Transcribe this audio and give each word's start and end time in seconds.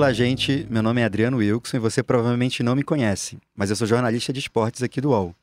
Olá, 0.00 0.14
gente. 0.14 0.66
Meu 0.70 0.82
nome 0.82 1.02
é 1.02 1.04
Adriano 1.04 1.36
Wilson 1.36 1.76
e 1.76 1.78
você 1.78 2.02
provavelmente 2.02 2.62
não 2.62 2.74
me 2.74 2.82
conhece, 2.82 3.36
mas 3.54 3.68
eu 3.68 3.76
sou 3.76 3.86
jornalista 3.86 4.32
de 4.32 4.38
esportes 4.38 4.82
aqui 4.82 4.98
do 4.98 5.10
UOL. 5.10 5.34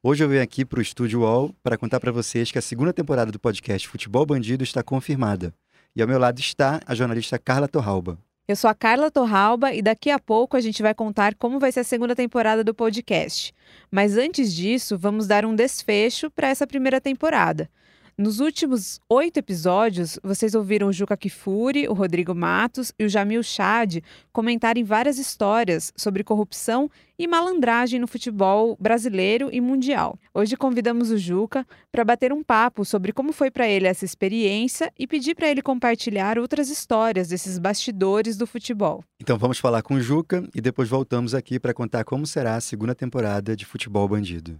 Hoje 0.00 0.22
eu 0.22 0.28
venho 0.28 0.40
aqui 0.40 0.64
para 0.64 0.78
o 0.78 0.82
Estúdio 0.82 1.22
UOL 1.22 1.52
para 1.64 1.76
contar 1.76 1.98
para 1.98 2.12
vocês 2.12 2.52
que 2.52 2.56
a 2.56 2.62
segunda 2.62 2.92
temporada 2.92 3.32
do 3.32 3.40
podcast 3.40 3.88
Futebol 3.88 4.24
Bandido 4.24 4.62
está 4.62 4.84
confirmada. 4.84 5.52
E 5.96 6.00
ao 6.00 6.06
meu 6.06 6.16
lado 6.16 6.38
está 6.38 6.80
a 6.86 6.94
jornalista 6.94 7.40
Carla 7.40 7.66
Torralba. 7.66 8.16
Eu 8.46 8.54
sou 8.54 8.70
a 8.70 8.74
Carla 8.74 9.10
Torralba 9.10 9.74
e 9.74 9.82
daqui 9.82 10.10
a 10.10 10.18
pouco 10.20 10.56
a 10.56 10.60
gente 10.60 10.80
vai 10.80 10.94
contar 10.94 11.34
como 11.34 11.58
vai 11.58 11.72
ser 11.72 11.80
a 11.80 11.84
segunda 11.84 12.14
temporada 12.14 12.62
do 12.62 12.72
podcast. 12.72 13.52
Mas 13.90 14.16
antes 14.16 14.54
disso, 14.54 14.96
vamos 14.96 15.26
dar 15.26 15.44
um 15.44 15.56
desfecho 15.56 16.30
para 16.30 16.50
essa 16.50 16.68
primeira 16.68 17.00
temporada. 17.00 17.68
Nos 18.16 18.38
últimos 18.38 19.00
oito 19.08 19.38
episódios, 19.38 20.20
vocês 20.22 20.54
ouviram 20.54 20.86
o 20.86 20.92
Juca 20.92 21.16
Kifuri, 21.16 21.88
o 21.88 21.92
Rodrigo 21.92 22.32
Matos 22.32 22.92
e 22.96 23.04
o 23.04 23.08
Jamil 23.08 23.42
Chad 23.42 23.96
comentarem 24.32 24.84
várias 24.84 25.18
histórias 25.18 25.92
sobre 25.96 26.22
corrupção 26.22 26.88
e 27.18 27.26
malandragem 27.26 28.00
no 28.00 28.06
futebol 28.06 28.76
brasileiro 28.80 29.48
e 29.52 29.60
mundial. 29.60 30.18
Hoje 30.32 30.56
convidamos 30.56 31.10
o 31.10 31.18
Juca 31.18 31.66
para 31.90 32.04
bater 32.04 32.32
um 32.32 32.42
papo 32.42 32.84
sobre 32.84 33.12
como 33.12 33.32
foi 33.32 33.50
para 33.50 33.68
ele 33.68 33.86
essa 33.86 34.04
experiência 34.04 34.92
e 34.98 35.06
pedir 35.06 35.34
para 35.34 35.48
ele 35.48 35.62
compartilhar 35.62 36.38
outras 36.38 36.68
histórias 36.68 37.28
desses 37.28 37.58
bastidores 37.58 38.36
do 38.36 38.46
futebol. 38.46 39.04
Então 39.20 39.38
vamos 39.38 39.58
falar 39.58 39.82
com 39.82 39.94
o 39.94 40.00
Juca 40.00 40.48
e 40.54 40.60
depois 40.60 40.88
voltamos 40.88 41.34
aqui 41.34 41.58
para 41.58 41.72
contar 41.72 42.04
como 42.04 42.26
será 42.26 42.56
a 42.56 42.60
segunda 42.60 42.94
temporada 42.94 43.56
de 43.56 43.64
Futebol 43.64 44.08
Bandido. 44.08 44.58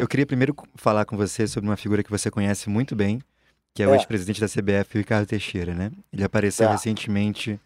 Eu 0.00 0.06
queria 0.06 0.26
primeiro 0.26 0.54
falar 0.74 1.04
com 1.04 1.16
você 1.16 1.46
sobre 1.46 1.68
uma 1.68 1.76
figura 1.76 2.02
que 2.02 2.10
você 2.10 2.30
conhece 2.30 2.68
muito 2.68 2.94
bem, 2.94 3.20
que 3.74 3.82
é, 3.82 3.86
é. 3.86 3.88
o 3.88 3.94
ex-presidente 3.94 4.40
da 4.40 4.48
CBF, 4.48 4.98
Ricardo 4.98 5.26
Teixeira, 5.26 5.74
né? 5.74 5.90
Ele 6.12 6.24
apareceu 6.24 6.68
é. 6.68 6.72
recentemente, 6.72 7.58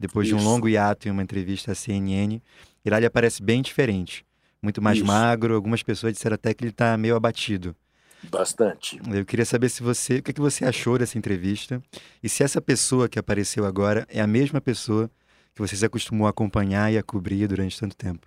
depois 0.00 0.26
Isso. 0.26 0.36
de 0.36 0.42
um 0.42 0.44
longo 0.44 0.66
hiato 0.66 1.06
em 1.06 1.10
uma 1.10 1.22
entrevista 1.22 1.72
à 1.72 1.74
CNN, 1.74 2.40
e 2.82 2.90
lá 2.90 2.96
ele 2.96 3.06
aparece 3.06 3.42
bem 3.42 3.60
diferente. 3.60 4.24
Muito 4.62 4.80
mais 4.80 4.96
Isso. 4.96 5.06
magro, 5.06 5.54
algumas 5.54 5.82
pessoas 5.82 6.14
disseram 6.14 6.34
até 6.34 6.54
que 6.54 6.64
ele 6.64 6.70
está 6.70 6.96
meio 6.96 7.14
abatido. 7.14 7.76
Bastante. 8.22 9.00
Eu 9.10 9.24
queria 9.24 9.44
saber 9.44 9.68
se 9.68 9.82
você, 9.82 10.16
o 10.16 10.22
que, 10.22 10.32
que 10.32 10.40
você 10.40 10.64
achou 10.64 10.98
dessa 10.98 11.16
entrevista 11.16 11.82
e 12.22 12.28
se 12.28 12.42
essa 12.42 12.60
pessoa 12.60 13.08
que 13.08 13.18
apareceu 13.18 13.64
agora 13.64 14.06
é 14.10 14.20
a 14.20 14.26
mesma 14.26 14.60
pessoa 14.60 15.10
que 15.54 15.60
você 15.60 15.76
se 15.76 15.84
acostumou 15.84 16.26
a 16.26 16.30
acompanhar 16.30 16.92
e 16.92 16.98
a 16.98 17.02
cobrir 17.02 17.46
durante 17.46 17.78
tanto 17.78 17.96
tempo. 17.96 18.26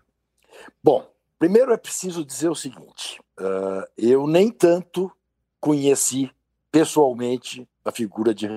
Bom, 0.83 1.07
primeiro 1.37 1.73
é 1.73 1.77
preciso 1.77 2.25
dizer 2.25 2.49
o 2.49 2.55
seguinte: 2.55 3.19
uh, 3.39 3.83
eu 3.97 4.25
nem 4.27 4.51
tanto 4.51 5.11
conheci 5.59 6.31
pessoalmente 6.71 7.67
a 7.85 7.91
figura 7.91 8.33
de 8.33 8.47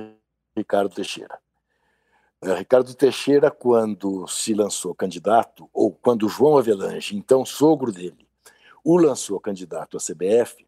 Ricardo 0.56 0.94
Teixeira. 0.94 1.38
Uh, 2.42 2.54
Ricardo 2.54 2.94
Teixeira, 2.94 3.50
quando 3.50 4.26
se 4.28 4.52
lançou 4.52 4.94
candidato, 4.94 5.68
ou 5.72 5.90
quando 5.90 6.28
João 6.28 6.58
Avelange, 6.58 7.16
então 7.16 7.44
sogro 7.44 7.90
dele, 7.90 8.26
o 8.84 8.96
lançou 8.96 9.40
candidato 9.40 9.96
à 9.96 10.00
CBF, 10.00 10.66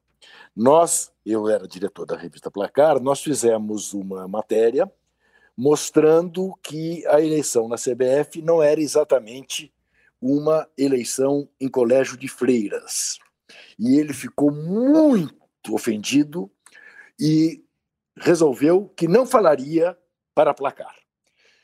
nós, 0.57 1.13
eu 1.25 1.49
era 1.49 1.69
diretor 1.69 2.05
da 2.05 2.17
revista 2.17 2.51
Placar, 2.51 3.01
nós 3.01 3.23
fizemos 3.23 3.93
uma 3.93 4.27
matéria 4.27 4.91
mostrando 5.57 6.55
que 6.63 7.05
a 7.09 7.21
eleição 7.21 7.69
na 7.69 7.77
CBF 7.77 8.41
não 8.41 8.63
era 8.63 8.81
exatamente 8.81 9.73
uma 10.21 10.69
eleição 10.77 11.49
em 11.61 11.69
colégio 11.69 12.17
de 12.17 12.29
freiras. 12.29 13.19
E 13.79 13.99
ele 13.99 14.13
ficou 14.13 14.53
muito 14.53 15.35
ofendido 15.73 16.51
e 17.19 17.65
resolveu 18.17 18.89
que 18.97 19.09
não 19.09 19.27
falaria 19.27 19.97
para 20.35 20.55
placar. 20.55 20.95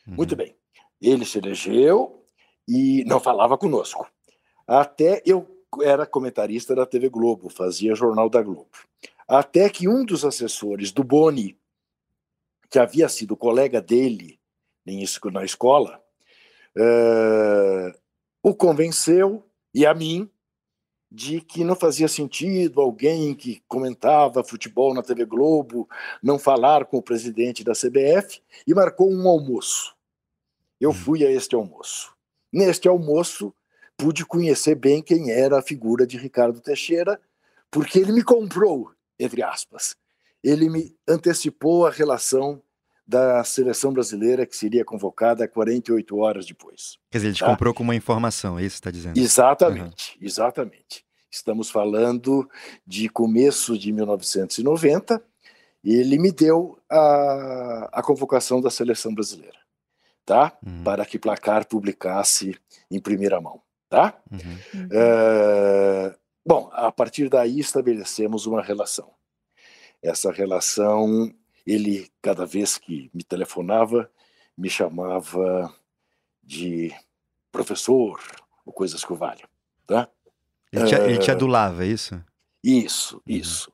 Uhum. 0.06 0.14
Muito 0.14 0.36
bem. 0.36 0.54
Ele 1.00 1.24
se 1.24 1.38
elegeu 1.38 2.24
e 2.68 3.04
não 3.04 3.20
falava 3.20 3.58
conosco. 3.58 4.06
Até 4.66 5.22
eu 5.26 5.46
era 5.82 6.06
comentarista 6.06 6.74
da 6.74 6.86
TV 6.86 7.08
Globo, 7.08 7.48
fazia 7.48 7.94
Jornal 7.94 8.28
da 8.28 8.42
Globo. 8.42 8.70
Até 9.26 9.68
que 9.68 9.88
um 9.88 10.04
dos 10.04 10.24
assessores 10.24 10.92
do 10.92 11.02
Boni, 11.02 11.58
que 12.70 12.78
havia 12.78 13.08
sido 13.08 13.36
colega 13.36 13.80
dele 13.80 14.38
na 15.32 15.44
escola, 15.44 16.00
uh, 16.76 17.98
o 18.42 18.54
convenceu, 18.54 19.42
e 19.74 19.86
a 19.86 19.94
mim, 19.94 20.30
de 21.10 21.40
que 21.40 21.62
não 21.62 21.76
fazia 21.76 22.08
sentido 22.08 22.80
alguém 22.80 23.34
que 23.34 23.62
comentava 23.68 24.44
futebol 24.44 24.92
na 24.92 25.02
TV 25.02 25.24
Globo 25.24 25.88
não 26.22 26.38
falar 26.38 26.84
com 26.86 26.98
o 26.98 27.02
presidente 27.02 27.62
da 27.62 27.72
CBF 27.72 28.42
e 28.66 28.74
marcou 28.74 29.10
um 29.10 29.28
almoço. 29.28 29.93
Eu 30.84 30.90
hum. 30.90 30.94
fui 30.94 31.24
a 31.24 31.30
este 31.30 31.54
almoço. 31.54 32.14
Neste 32.52 32.88
almoço, 32.88 33.54
pude 33.96 34.24
conhecer 34.26 34.74
bem 34.74 35.02
quem 35.02 35.30
era 35.30 35.58
a 35.58 35.62
figura 35.62 36.06
de 36.06 36.18
Ricardo 36.18 36.60
Teixeira, 36.60 37.18
porque 37.70 37.98
ele 37.98 38.12
me 38.12 38.22
comprou, 38.22 38.90
entre 39.18 39.42
aspas. 39.42 39.96
Ele 40.42 40.68
me 40.68 40.94
antecipou 41.08 41.86
a 41.86 41.90
relação 41.90 42.62
da 43.06 43.42
seleção 43.44 43.94
brasileira 43.94 44.44
que 44.44 44.54
seria 44.54 44.84
convocada 44.84 45.48
48 45.48 46.16
horas 46.18 46.44
depois. 46.44 46.98
Quer 47.10 47.18
dizer, 47.18 47.28
ele 47.28 47.38
tá? 47.38 47.46
comprou 47.46 47.72
com 47.72 47.82
uma 47.82 47.96
informação, 47.96 48.58
é 48.58 48.62
isso 48.64 48.74
que 48.74 48.80
está 48.80 48.90
dizendo? 48.90 49.18
Exatamente, 49.18 50.18
uhum. 50.18 50.26
exatamente. 50.26 51.04
Estamos 51.30 51.70
falando 51.70 52.48
de 52.86 53.08
começo 53.08 53.78
de 53.78 53.90
1990, 53.90 55.22
e 55.82 55.94
ele 55.94 56.18
me 56.18 56.30
deu 56.30 56.78
a, 56.90 57.90
a 57.92 58.02
convocação 58.02 58.60
da 58.60 58.70
seleção 58.70 59.14
brasileira, 59.14 59.58
tá? 60.24 60.56
Uhum. 60.64 60.82
Para 60.82 61.04
que 61.04 61.18
Placar 61.18 61.66
publicasse 61.66 62.58
em 62.90 63.00
primeira 63.00 63.40
mão, 63.40 63.60
tá? 63.88 64.18
Uhum. 64.30 64.86
Uh, 64.86 66.14
bom, 66.44 66.70
a 66.72 66.90
partir 66.90 67.28
daí 67.28 67.58
estabelecemos 67.60 68.46
uma 68.46 68.62
relação. 68.62 69.12
Essa 70.02 70.30
relação 70.30 71.32
ele, 71.66 72.10
cada 72.20 72.44
vez 72.44 72.76
que 72.76 73.10
me 73.14 73.22
telefonava, 73.22 74.10
me 74.56 74.68
chamava 74.68 75.74
de 76.42 76.92
professor 77.50 78.20
ou 78.64 78.72
coisas 78.72 79.04
que 79.04 79.12
o 79.12 79.16
valham. 79.16 79.48
Tá? 79.86 80.08
Ele 80.72 80.86
te, 80.86 80.94
uh, 80.94 81.04
ele 81.04 81.18
te 81.18 81.30
ah, 81.30 81.34
adulava, 81.34 81.84
é 81.84 81.88
isso? 81.88 82.22
Isso, 82.62 83.16
uhum. 83.16 83.22
isso. 83.26 83.72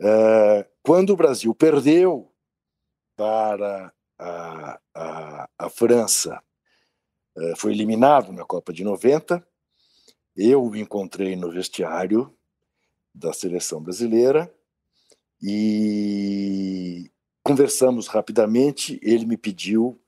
Uh, 0.00 0.64
quando 0.82 1.10
o 1.10 1.16
Brasil 1.16 1.54
perdeu 1.54 2.30
para 3.16 3.92
a, 4.18 4.80
a, 4.94 5.48
a 5.58 5.70
França, 5.70 6.42
uh, 7.36 7.56
foi 7.56 7.72
eliminado 7.72 8.32
na 8.32 8.44
Copa 8.44 8.72
de 8.72 8.84
90, 8.84 9.46
eu 10.36 10.64
o 10.64 10.76
encontrei 10.76 11.34
no 11.36 11.50
vestiário 11.50 12.34
da 13.14 13.32
seleção 13.32 13.82
brasileira 13.82 14.52
e 15.42 17.10
Conversamos 17.46 18.08
rapidamente, 18.08 18.98
ele 19.00 19.24
me 19.24 19.36
pediu 19.36 20.00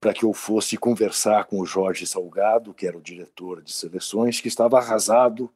para 0.00 0.14
que 0.14 0.24
eu 0.24 0.32
fosse 0.32 0.78
conversar 0.78 1.44
com 1.44 1.60
o 1.60 1.66
Jorge 1.66 2.06
Salgado, 2.06 2.72
que 2.72 2.86
era 2.86 2.96
o 2.96 3.02
diretor 3.02 3.62
de 3.62 3.70
seleções, 3.70 4.40
que 4.40 4.48
estava 4.48 4.78
arrasado 4.78 5.52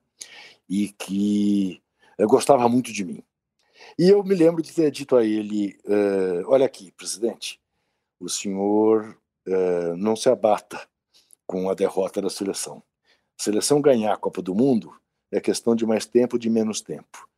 e 0.68 0.88
que 0.90 1.82
eh, 2.18 2.26
gostava 2.26 2.68
muito 2.68 2.92
de 2.92 3.06
mim. 3.06 3.22
E 3.98 4.10
eu 4.10 4.22
me 4.22 4.34
lembro 4.34 4.62
de 4.62 4.70
ter 4.70 4.90
dito 4.90 5.16
a 5.16 5.24
ele: 5.24 5.78
uh, 5.86 6.44
Olha 6.46 6.66
aqui, 6.66 6.92
presidente, 6.92 7.58
o 8.20 8.28
senhor 8.28 9.16
uh, 9.48 9.96
não 9.96 10.14
se 10.14 10.28
abata 10.28 10.86
com 11.46 11.70
a 11.70 11.74
derrota 11.74 12.20
da 12.20 12.30
seleção. 12.30 12.82
A 13.38 13.42
seleção 13.42 13.80
ganhar 13.80 14.12
a 14.12 14.18
Copa 14.18 14.42
do 14.42 14.54
Mundo 14.54 14.92
é 15.32 15.40
questão 15.40 15.74
de 15.74 15.86
mais 15.86 16.06
tempo, 16.06 16.38
de 16.38 16.50
menos 16.50 16.80
tempo. 16.80 17.28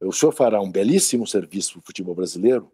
O 0.00 0.12
senhor 0.12 0.32
fará 0.32 0.60
um 0.60 0.72
belíssimo 0.72 1.26
serviço 1.26 1.74
para 1.74 1.80
o 1.80 1.86
futebol 1.86 2.14
brasileiro 2.14 2.72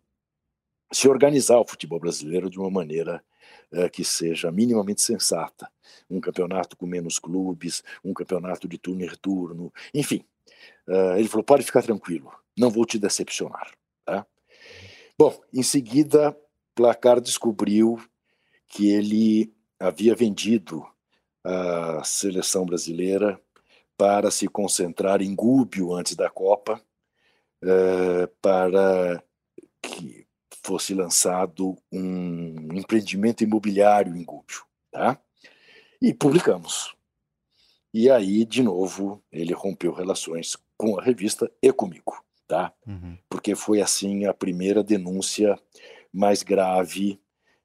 se 0.93 1.09
organizar 1.09 1.59
o 1.59 1.67
futebol 1.67 1.99
brasileiro 1.99 2.49
de 2.49 2.59
uma 2.59 2.71
maneira 2.71 3.23
uh, 3.73 3.91
que 3.91 4.05
seja 4.05 4.53
minimamente 4.53 5.03
sensata. 5.03 5.69
Um 6.09 6.21
campeonato 6.21 6.77
com 6.77 6.87
menos 6.87 7.19
clubes, 7.19 7.83
um 8.05 8.15
campeonato 8.15 8.69
de 8.69 8.79
turno 8.79 9.03
e 9.03 9.09
retorno, 9.09 9.73
enfim. 9.93 10.25
Uh, 10.87 11.17
ele 11.19 11.29
falou: 11.29 11.43
pode 11.43 11.65
ficar 11.65 11.83
tranquilo, 11.83 12.33
não 12.57 12.71
vou 12.71 12.87
te 12.87 12.99
decepcionar. 12.99 13.73
Tá? 14.05 14.25
Bom, 15.19 15.41
em 15.53 15.63
seguida, 15.63 16.37
Placar 16.77 17.23
descobriu 17.23 17.99
que 18.69 18.91
ele 18.91 19.51
havia 19.81 20.15
vendido 20.15 20.87
a 21.43 22.05
seleção 22.05 22.67
brasileira 22.67 23.41
para 23.97 24.31
se 24.31 24.47
concentrar 24.47 25.23
em 25.23 25.35
Gúbio 25.35 25.95
antes 25.95 26.15
da 26.15 26.29
Copa, 26.29 26.79
uh, 27.65 28.29
para 28.43 29.23
que 29.81 30.27
fosse 30.63 30.93
lançado 30.93 31.79
um 31.91 32.75
empreendimento 32.75 33.43
imobiliário 33.43 34.15
em 34.15 34.23
Gúbio, 34.23 34.63
tá? 34.91 35.19
E 36.03 36.13
publicamos. 36.13 36.95
E 37.95 38.11
aí, 38.11 38.45
de 38.45 38.63
novo, 38.63 39.23
ele 39.33 39.55
rompeu 39.55 39.95
relações 39.95 40.59
com 40.77 40.99
a 40.99 41.03
revista 41.03 41.51
e 41.63 41.73
comigo, 41.73 42.23
tá? 42.47 42.71
Uhum. 42.87 43.17
Porque 43.31 43.55
foi 43.55 43.81
assim 43.81 44.27
a 44.27 44.35
primeira 44.35 44.85
denúncia 44.85 45.59
mais 46.17 46.43
grave 46.43 47.21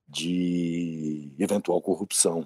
de 0.05 1.33
eventual 1.39 1.81
corrupção 1.81 2.45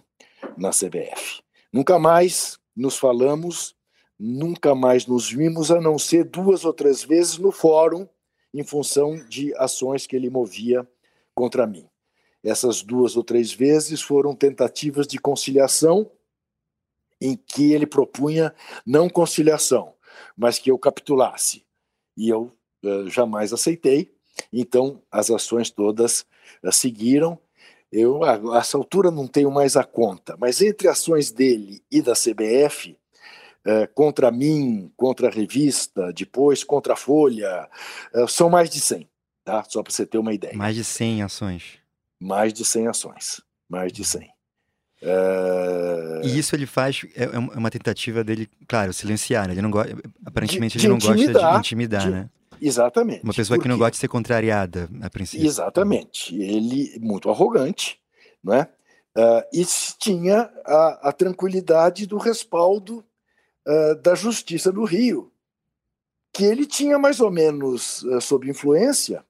na 0.55 0.69
CBF. 0.69 1.41
Nunca 1.73 1.97
mais 1.97 2.59
nos 2.75 2.95
falamos, 2.95 3.75
nunca 4.19 4.75
mais 4.75 5.07
nos 5.07 5.29
vimos, 5.29 5.71
a 5.71 5.81
não 5.81 5.97
ser 5.97 6.25
duas 6.25 6.63
ou 6.63 6.71
três 6.71 7.03
vezes 7.03 7.39
no 7.39 7.51
fórum, 7.51 8.07
em 8.53 8.63
função 8.63 9.15
de 9.27 9.53
ações 9.55 10.05
que 10.05 10.15
ele 10.15 10.29
movia 10.29 10.87
contra 11.33 11.65
mim. 11.65 11.89
Essas 12.43 12.83
duas 12.83 13.17
ou 13.17 13.23
três 13.23 13.51
vezes 13.51 13.99
foram 14.01 14.35
tentativas 14.35 15.07
de 15.07 15.17
conciliação, 15.17 16.11
em 17.19 17.35
que 17.35 17.73
ele 17.73 17.87
propunha 17.87 18.53
não 18.85 19.09
conciliação, 19.09 19.95
mas 20.37 20.59
que 20.59 20.69
eu 20.69 20.77
capitulasse. 20.77 21.65
E 22.15 22.29
eu 22.29 22.51
uh, 22.83 23.09
jamais 23.09 23.51
aceitei. 23.51 24.14
Então, 24.59 25.01
as 25.11 25.29
ações 25.29 25.69
todas 25.69 26.25
uh, 26.63 26.71
seguiram. 26.71 27.37
Eu, 27.91 28.23
a, 28.23 28.35
a 28.55 28.59
essa 28.59 28.77
altura, 28.77 29.11
não 29.11 29.27
tenho 29.27 29.51
mais 29.51 29.75
a 29.75 29.83
conta, 29.83 30.35
mas 30.39 30.61
entre 30.61 30.87
ações 30.87 31.31
dele 31.31 31.83
e 31.91 32.01
da 32.01 32.13
CBF, 32.13 32.97
uh, 33.65 33.93
contra 33.93 34.31
mim, 34.31 34.91
contra 34.95 35.27
a 35.27 35.31
revista, 35.31 36.11
depois 36.13 36.63
contra 36.63 36.93
a 36.93 36.97
Folha, 36.97 37.69
são 38.27 38.49
mais 38.49 38.69
de 38.69 38.79
100, 38.79 39.09
tá? 39.43 39.63
só 39.67 39.83
para 39.83 39.93
você 39.93 40.05
ter 40.05 40.17
uma 40.17 40.33
ideia. 40.33 40.55
Mais 40.55 40.75
de 40.75 40.83
100 40.83 41.23
ações. 41.23 41.63
Mais 42.19 42.53
de 42.53 42.65
100 42.65 42.87
ações. 42.87 43.41
Mais 43.69 43.91
de 43.91 44.03
100. 44.03 44.35
Uh... 45.01 46.25
E 46.25 46.39
isso 46.39 46.55
ele 46.55 46.65
faz, 46.65 47.05
é, 47.15 47.25
é 47.25 47.37
uma 47.37 47.69
tentativa 47.69 48.23
dele, 48.23 48.49
claro, 48.67 48.93
silenciar, 48.93 49.47
né? 49.47 49.53
Ele 49.53 49.61
não 49.61 49.69
gosta, 49.69 49.95
aparentemente 50.25 50.77
de, 50.77 50.85
ele 50.85 50.93
não 50.93 50.99
gosta 50.99 51.15
de 51.15 51.59
intimidar, 51.59 52.01
de, 52.01 52.09
né? 52.09 52.29
Exatamente. 52.61 53.23
Uma 53.23 53.33
pessoa 53.33 53.59
que 53.59 53.67
não 53.67 53.77
gosta 53.77 53.91
de 53.91 53.97
ser 53.97 54.07
contrariada, 54.07 54.89
a 55.01 55.09
princípio. 55.09 55.45
Exatamente. 55.45 56.35
Ele, 56.35 56.97
muito 56.99 57.29
arrogante, 57.29 57.99
não 58.43 58.53
é? 58.53 58.69
Uh, 59.17 59.43
e 59.53 59.65
tinha 59.97 60.51
a, 60.65 61.09
a, 61.09 61.11
tranquilidade 61.13 62.05
do 62.05 62.17
respaldo 62.17 63.03
uh, 63.65 63.95
da 64.01 64.13
Justiça 64.13 64.73
do 64.73 64.83
Rio, 64.83 65.31
que 66.33 66.43
ele 66.43 66.65
tinha 66.65 66.99
mais 66.99 67.21
ou 67.21 67.31
menos 67.31 68.03
uh, 68.03 68.19
sob 68.19 68.49
influência 68.49 69.23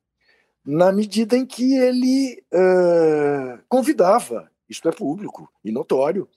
na 0.66 0.92
medida 0.92 1.38
em 1.38 1.46
que 1.46 1.76
ele 1.76 2.44
convidava 3.70 4.50
isto 4.70 4.90
é 4.90 4.92
público 4.92 5.52
e 5.64 5.72
notório, 5.72 6.28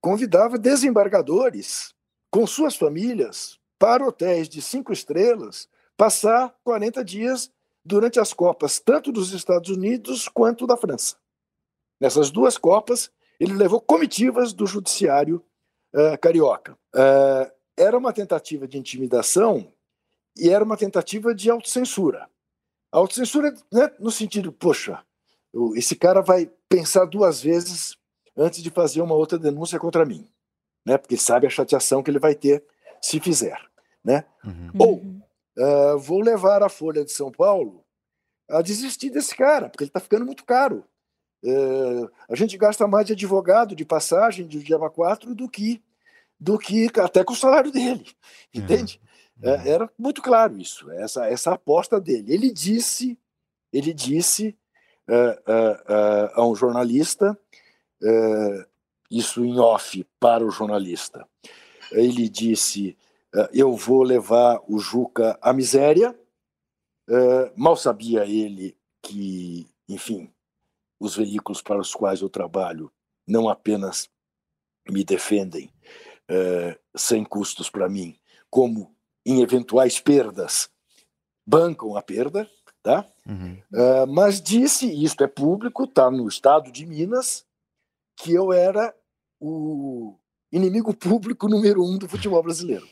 convidava 0.00 0.58
desembargadores 0.58 1.94
com 2.30 2.46
suas 2.46 2.76
famílias 2.76 3.58
para 3.78 4.06
hotéis 4.06 4.48
de 4.48 4.62
cinco 4.62 4.92
estrelas 4.92 5.68
passar 5.96 6.54
40 6.64 7.04
dias 7.04 7.50
durante 7.84 8.18
as 8.18 8.32
Copas, 8.32 8.78
tanto 8.78 9.12
dos 9.12 9.32
Estados 9.32 9.70
Unidos 9.70 10.28
quanto 10.28 10.66
da 10.66 10.76
França. 10.76 11.16
Nessas 12.00 12.30
duas 12.30 12.56
Copas, 12.56 13.10
ele 13.38 13.54
levou 13.54 13.80
comitivas 13.80 14.52
do 14.52 14.66
judiciário 14.66 15.44
uh, 15.94 16.18
carioca. 16.18 16.72
Uh, 16.94 17.50
era 17.76 17.96
uma 17.96 18.12
tentativa 18.12 18.66
de 18.66 18.78
intimidação 18.78 19.72
e 20.36 20.48
era 20.48 20.64
uma 20.64 20.76
tentativa 20.76 21.34
de 21.34 21.50
autocensura. 21.50 22.28
Autocensura 22.90 23.52
né, 23.72 23.90
no 23.98 24.10
sentido, 24.10 24.52
poxa, 24.52 25.02
esse 25.74 25.96
cara 25.96 26.20
vai 26.20 26.50
pensar 26.68 27.04
duas 27.04 27.42
vezes 27.42 27.96
antes 28.36 28.62
de 28.62 28.70
fazer 28.70 29.00
uma 29.00 29.14
outra 29.14 29.38
denúncia 29.38 29.78
contra 29.78 30.04
mim, 30.04 30.28
né? 30.84 30.98
Porque 30.98 31.16
sabe 31.16 31.46
a 31.46 31.50
chateação 31.50 32.02
que 32.02 32.10
ele 32.10 32.18
vai 32.18 32.34
ter 32.34 32.64
se 33.00 33.20
fizer, 33.20 33.60
né? 34.04 34.24
Uhum. 34.44 34.70
Ou 34.78 35.13
uh, 35.58 35.98
vou 35.98 36.20
levar 36.20 36.62
a 36.62 36.68
Folha 36.68 37.04
de 37.04 37.12
São 37.12 37.30
Paulo 37.30 37.84
a 38.48 38.62
desistir 38.62 39.10
desse 39.10 39.34
cara, 39.34 39.68
porque 39.68 39.84
ele 39.84 39.88
está 39.88 40.00
ficando 40.00 40.24
muito 40.24 40.44
caro. 40.44 40.84
Uh, 41.44 42.10
a 42.28 42.34
gente 42.34 42.56
gasta 42.56 42.86
mais 42.86 43.06
de 43.06 43.12
advogado, 43.12 43.74
de 43.74 43.84
passagem, 43.84 44.46
de 44.46 44.62
diaba 44.62 44.90
4 44.90 45.34
do 45.34 45.48
que 45.48 45.82
do 46.40 46.58
que 46.58 46.90
até 46.98 47.22
com 47.22 47.32
o 47.32 47.36
salário 47.36 47.70
dele, 47.70 48.04
entende? 48.52 49.00
Uhum. 49.42 49.50
Uh, 49.50 49.68
era 49.68 49.90
muito 49.98 50.20
claro 50.20 50.58
isso, 50.58 50.90
essa 50.92 51.26
essa 51.26 51.52
aposta 51.52 52.00
dele. 52.00 52.32
Ele 52.32 52.50
disse, 52.50 53.18
ele 53.72 53.92
disse 53.92 54.56
a 56.34 56.46
um 56.46 56.54
jornalista, 56.54 57.38
isso 59.10 59.44
em 59.44 59.58
off 59.58 60.04
para 60.18 60.44
o 60.44 60.50
jornalista. 60.50 61.26
Ele 61.92 62.28
disse: 62.28 62.96
Eu 63.52 63.76
vou 63.76 64.02
levar 64.02 64.60
o 64.68 64.78
Juca 64.78 65.38
à 65.40 65.52
miséria. 65.52 66.18
mal 67.56 67.76
sabia 67.76 68.24
ele 68.24 68.76
que, 69.02 69.68
enfim, 69.88 70.32
os 71.00 71.16
veículos 71.16 71.60
para 71.60 71.80
os 71.80 71.94
quais 71.94 72.20
eu 72.20 72.28
trabalho 72.28 72.92
não 73.26 73.48
apenas 73.48 74.08
me 74.88 75.04
defendem 75.04 75.70
sem 76.94 77.24
custos 77.24 77.68
para 77.68 77.88
mim, 77.88 78.16
como 78.48 78.94
em 79.26 79.42
eventuais 79.42 79.98
perdas 79.98 80.70
bancam 81.46 81.96
a 81.96 82.02
perda, 82.02 82.48
tá? 82.82 83.06
Uhum. 83.26 83.58
Uh, 83.72 84.06
mas 84.06 84.40
disse, 84.40 84.86
isto 85.02 85.24
é 85.24 85.26
público, 85.26 85.84
está 85.84 86.10
no 86.10 86.28
estado 86.28 86.70
de 86.70 86.86
Minas, 86.86 87.44
que 88.16 88.32
eu 88.32 88.52
era 88.52 88.94
o 89.40 90.16
inimigo 90.52 90.94
público 90.94 91.48
número 91.48 91.84
um 91.84 91.98
do 91.98 92.08
futebol 92.08 92.42
brasileiro. 92.42 92.86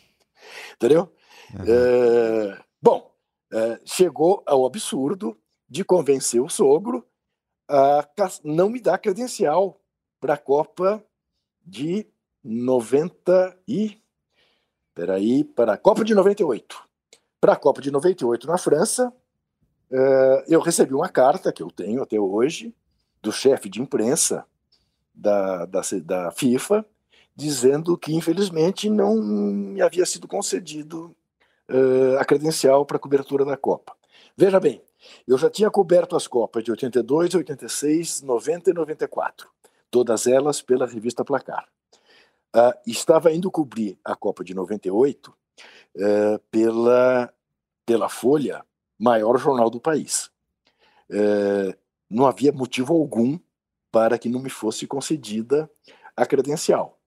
Entendeu? 0.74 1.12
Uhum. 1.54 1.64
Uh, 1.64 2.64
bom, 2.80 3.14
uh, 3.52 3.78
chegou 3.84 4.42
ao 4.46 4.66
absurdo 4.66 5.38
de 5.68 5.84
convencer 5.84 6.40
o 6.40 6.48
sogro 6.48 7.06
a 7.68 8.06
não 8.44 8.68
me 8.68 8.80
dar 8.80 8.98
credencial 8.98 9.80
para 10.20 10.34
a 10.34 10.38
Copa 10.38 11.02
de 11.64 12.06
90 12.44 13.58
e 13.66 14.02
peraí, 14.94 15.42
para 15.44 15.74
a 15.74 15.78
Copa 15.78 16.04
de 16.04 16.14
98. 16.14 16.82
Para 17.40 17.54
a 17.54 17.56
Copa 17.56 17.80
de 17.80 17.90
98 17.90 18.46
na 18.46 18.58
França, 18.58 19.12
Uh, 19.92 20.40
eu 20.48 20.58
recebi 20.58 20.94
uma 20.94 21.08
carta 21.10 21.52
que 21.52 21.62
eu 21.62 21.70
tenho 21.70 22.02
até 22.02 22.18
hoje 22.18 22.74
do 23.20 23.30
chefe 23.30 23.68
de 23.68 23.82
imprensa 23.82 24.46
da, 25.14 25.66
da, 25.66 25.82
da, 26.02 26.30
FIFA 26.30 26.82
dizendo 27.34 27.96
que 27.96 28.14
infelizmente 28.14 28.88
não 28.88 29.16
me 29.22 29.80
havia 29.80 30.04
sido 30.06 30.28
concedido 30.28 31.14
uh, 31.70 32.18
a 32.18 32.24
credencial 32.24 32.84
para 32.84 32.96
a 32.96 33.00
cobertura 33.00 33.44
da 33.44 33.56
Copa. 33.56 33.94
Veja 34.36 34.60
bem, 34.60 34.82
eu 35.26 35.36
já 35.36 35.50
tinha 35.50 35.70
coberto 35.70 36.16
as 36.16 36.26
Copas 36.26 36.62
de 36.62 36.70
82, 36.70 37.34
86, 37.34 38.22
90 38.22 38.70
e 38.70 38.72
94, 38.74 39.48
todas 39.90 40.26
elas 40.26 40.62
pela 40.62 40.86
revista 40.86 41.24
Placar. 41.24 41.66
Uh, 42.54 42.72
estava 42.86 43.32
indo 43.32 43.50
cobrir 43.50 43.98
a 44.04 44.14
Copa 44.14 44.44
de 44.44 44.54
98 44.54 45.32
pela, 46.50 47.32
pela 47.84 48.08
Folha 48.08 48.64
maior 49.02 49.36
jornal 49.36 49.68
do 49.68 49.80
país. 49.80 50.30
É, 51.10 51.76
não 52.08 52.24
havia 52.24 52.52
motivo 52.52 52.94
algum 52.94 53.38
para 53.90 54.16
que 54.16 54.28
não 54.28 54.40
me 54.40 54.48
fosse 54.48 54.86
concedida 54.86 55.68
a 56.16 56.24
credencial. 56.24 56.98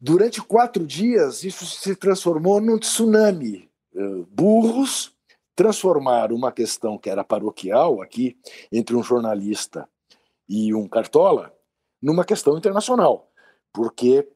Durante 0.00 0.40
quatro 0.40 0.86
dias, 0.86 1.42
isso 1.42 1.66
se 1.66 1.96
transformou 1.96 2.60
num 2.60 2.78
tsunami. 2.78 3.68
É, 3.94 4.00
burros 4.30 5.12
transformaram 5.56 6.36
uma 6.36 6.52
questão 6.52 6.96
que 6.96 7.10
era 7.10 7.24
paroquial 7.24 8.00
aqui, 8.00 8.38
entre 8.70 8.94
um 8.94 9.02
jornalista 9.02 9.88
e 10.48 10.72
um 10.72 10.86
cartola, 10.88 11.52
numa 12.00 12.24
questão 12.24 12.56
internacional, 12.56 13.28
porque 13.72 14.28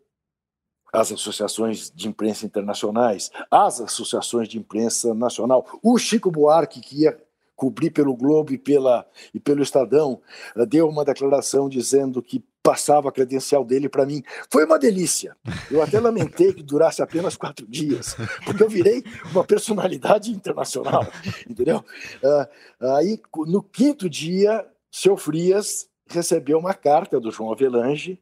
as 0.93 1.13
associações 1.13 1.93
de 1.95 2.09
imprensa 2.09 2.45
internacionais, 2.45 3.31
as 3.51 3.81
associações 3.81 4.49
de 4.49 4.59
imprensa 4.59 5.15
nacional, 5.15 5.65
o 5.81 5.97
Chico 5.97 6.31
Buarque, 6.31 6.81
que 6.81 7.03
ia 7.03 7.17
cobrir 7.55 7.91
pelo 7.91 8.17
Globo 8.17 8.53
e, 8.53 8.59
pela, 8.59 9.07
e 9.33 9.39
pelo 9.39 9.63
Estadão, 9.63 10.21
eh, 10.57 10.67
deu 10.67 10.89
uma 10.89 11.05
declaração 11.05 11.69
dizendo 11.69 12.21
que 12.21 12.45
passava 12.63 13.09
a 13.09 13.13
credencial 13.13 13.65
dele 13.65 13.89
para 13.89 14.07
mim. 14.07 14.23
Foi 14.51 14.65
uma 14.65 14.79
delícia. 14.79 15.37
Eu 15.71 15.83
até 15.83 15.99
lamentei 15.99 16.53
que 16.53 16.63
durasse 16.63 17.03
apenas 17.03 17.37
quatro 17.37 17.67
dias, 17.67 18.15
porque 18.45 18.63
eu 18.63 18.69
virei 18.69 19.03
uma 19.33 19.45
personalidade 19.45 20.31
internacional, 20.31 21.07
entendeu? 21.49 21.85
Uh, 22.23 22.95
aí, 22.97 23.21
no 23.47 23.63
quinto 23.63 24.09
dia, 24.09 24.65
seu 24.91 25.17
Frias 25.17 25.89
recebeu 26.07 26.59
uma 26.59 26.75
carta 26.75 27.19
do 27.19 27.31
João 27.31 27.53
Avelange 27.53 28.21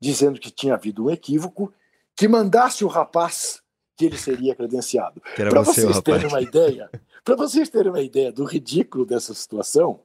dizendo 0.00 0.38
que 0.38 0.50
tinha 0.50 0.74
havido 0.74 1.06
um 1.06 1.10
equívoco 1.10 1.72
que 2.14 2.28
mandasse 2.28 2.84
o 2.84 2.88
rapaz 2.88 3.62
que 3.96 4.04
ele 4.04 4.18
seria 4.18 4.54
credenciado. 4.54 5.22
Para 5.34 5.62
vocês 5.62 6.00
terem 6.00 6.26
uma 6.26 6.40
ideia, 6.40 6.90
para 7.24 7.34
vocês 7.34 7.68
terem 7.68 7.90
uma 7.90 8.02
ideia 8.02 8.30
do 8.30 8.44
ridículo 8.44 9.06
dessa 9.06 9.34
situação, 9.34 10.00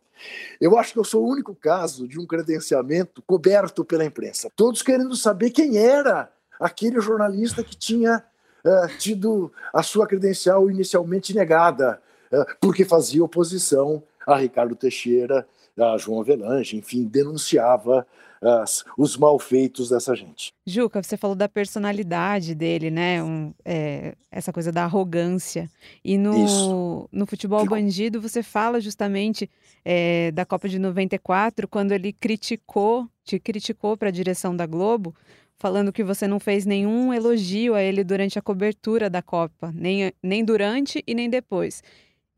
eu 0.59 0.77
acho 0.77 0.93
que 0.93 0.99
eu 0.99 1.03
sou 1.03 1.23
o 1.23 1.29
único 1.29 1.55
caso 1.55 2.07
de 2.07 2.19
um 2.19 2.25
credenciamento 2.25 3.21
coberto 3.21 3.83
pela 3.83 4.05
imprensa. 4.05 4.49
Todos 4.55 4.81
querendo 4.81 5.15
saber 5.15 5.49
quem 5.51 5.77
era 5.77 6.31
aquele 6.59 6.99
jornalista 7.01 7.63
que 7.63 7.75
tinha 7.75 8.23
uh, 8.63 8.97
tido 8.97 9.51
a 9.73 9.81
sua 9.81 10.07
credencial 10.07 10.69
inicialmente 10.69 11.33
negada, 11.33 12.01
uh, 12.31 12.45
porque 12.59 12.85
fazia 12.85 13.23
oposição 13.23 14.03
a 14.25 14.37
Ricardo 14.37 14.75
Teixeira 14.75 15.47
a 15.79 15.97
João 15.97 16.21
Avelange, 16.21 16.77
enfim, 16.77 17.03
denunciava 17.03 18.05
as, 18.41 18.83
os 18.97 19.15
malfeitos 19.15 19.89
dessa 19.89 20.15
gente. 20.15 20.51
Juca, 20.65 21.01
você 21.01 21.15
falou 21.15 21.35
da 21.35 21.47
personalidade 21.47 22.55
dele, 22.55 22.89
né? 22.89 23.21
Um, 23.23 23.53
é, 23.63 24.15
essa 24.31 24.51
coisa 24.51 24.71
da 24.71 24.83
arrogância. 24.83 25.69
E 26.03 26.17
no, 26.17 27.07
no 27.11 27.25
futebol 27.25 27.61
Ficou. 27.61 27.77
bandido, 27.77 28.19
você 28.19 28.41
fala 28.41 28.81
justamente 28.81 29.49
é, 29.85 30.31
da 30.31 30.45
Copa 30.45 30.67
de 30.67 30.79
94, 30.79 31.67
quando 31.67 31.91
ele 31.91 32.11
criticou, 32.11 33.07
te 33.23 33.39
criticou 33.39 33.95
para 33.95 34.09
a 34.09 34.11
direção 34.11 34.55
da 34.55 34.65
Globo, 34.65 35.15
falando 35.55 35.93
que 35.93 36.03
você 36.03 36.27
não 36.27 36.39
fez 36.39 36.65
nenhum 36.65 37.13
elogio 37.13 37.75
a 37.75 37.83
ele 37.83 38.03
durante 38.03 38.39
a 38.39 38.41
cobertura 38.41 39.09
da 39.09 39.21
Copa, 39.21 39.71
nem, 39.75 40.11
nem 40.21 40.43
durante 40.43 41.03
e 41.05 41.13
nem 41.13 41.29
depois. 41.29 41.83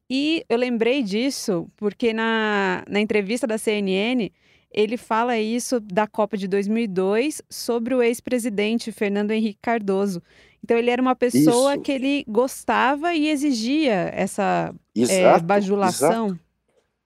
E 0.10 0.45
eu 0.50 0.57
lembrei 0.57 1.01
disso 1.01 1.67
porque 1.77 2.12
na, 2.12 2.83
na 2.89 3.00
entrevista 3.00 3.48
da 3.48 3.57
CNN 3.57 4.29
ele 4.74 4.98
fala 4.98 5.38
isso 5.38 5.80
da 5.80 6.08
Copa 6.08 6.36
de 6.36 6.48
2002 6.48 7.42
sobre 7.50 7.94
o 7.94 8.01
ex-presidente 8.01 8.92
Fernando 8.92 9.32
Henrique 9.32 9.60
Cardoso. 9.62 10.22
Então 10.63 10.77
ele 10.77 10.89
era 10.89 11.01
uma 11.01 11.15
pessoa 11.15 11.74
isso. 11.74 11.82
que 11.84 11.92
ele 11.92 12.25
gostava 12.27 13.13
e 13.13 13.27
exigia 13.27 14.10
essa 14.13 14.74
eh, 14.96 15.01
exato, 15.01 15.44
é, 15.44 15.48
bajulação. 15.48 16.25
Exato. 16.27 16.39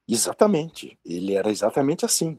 Exatamente. 0.07 0.97
Ele 1.03 1.33
era 1.33 1.49
exatamente 1.49 2.05
assim. 2.05 2.37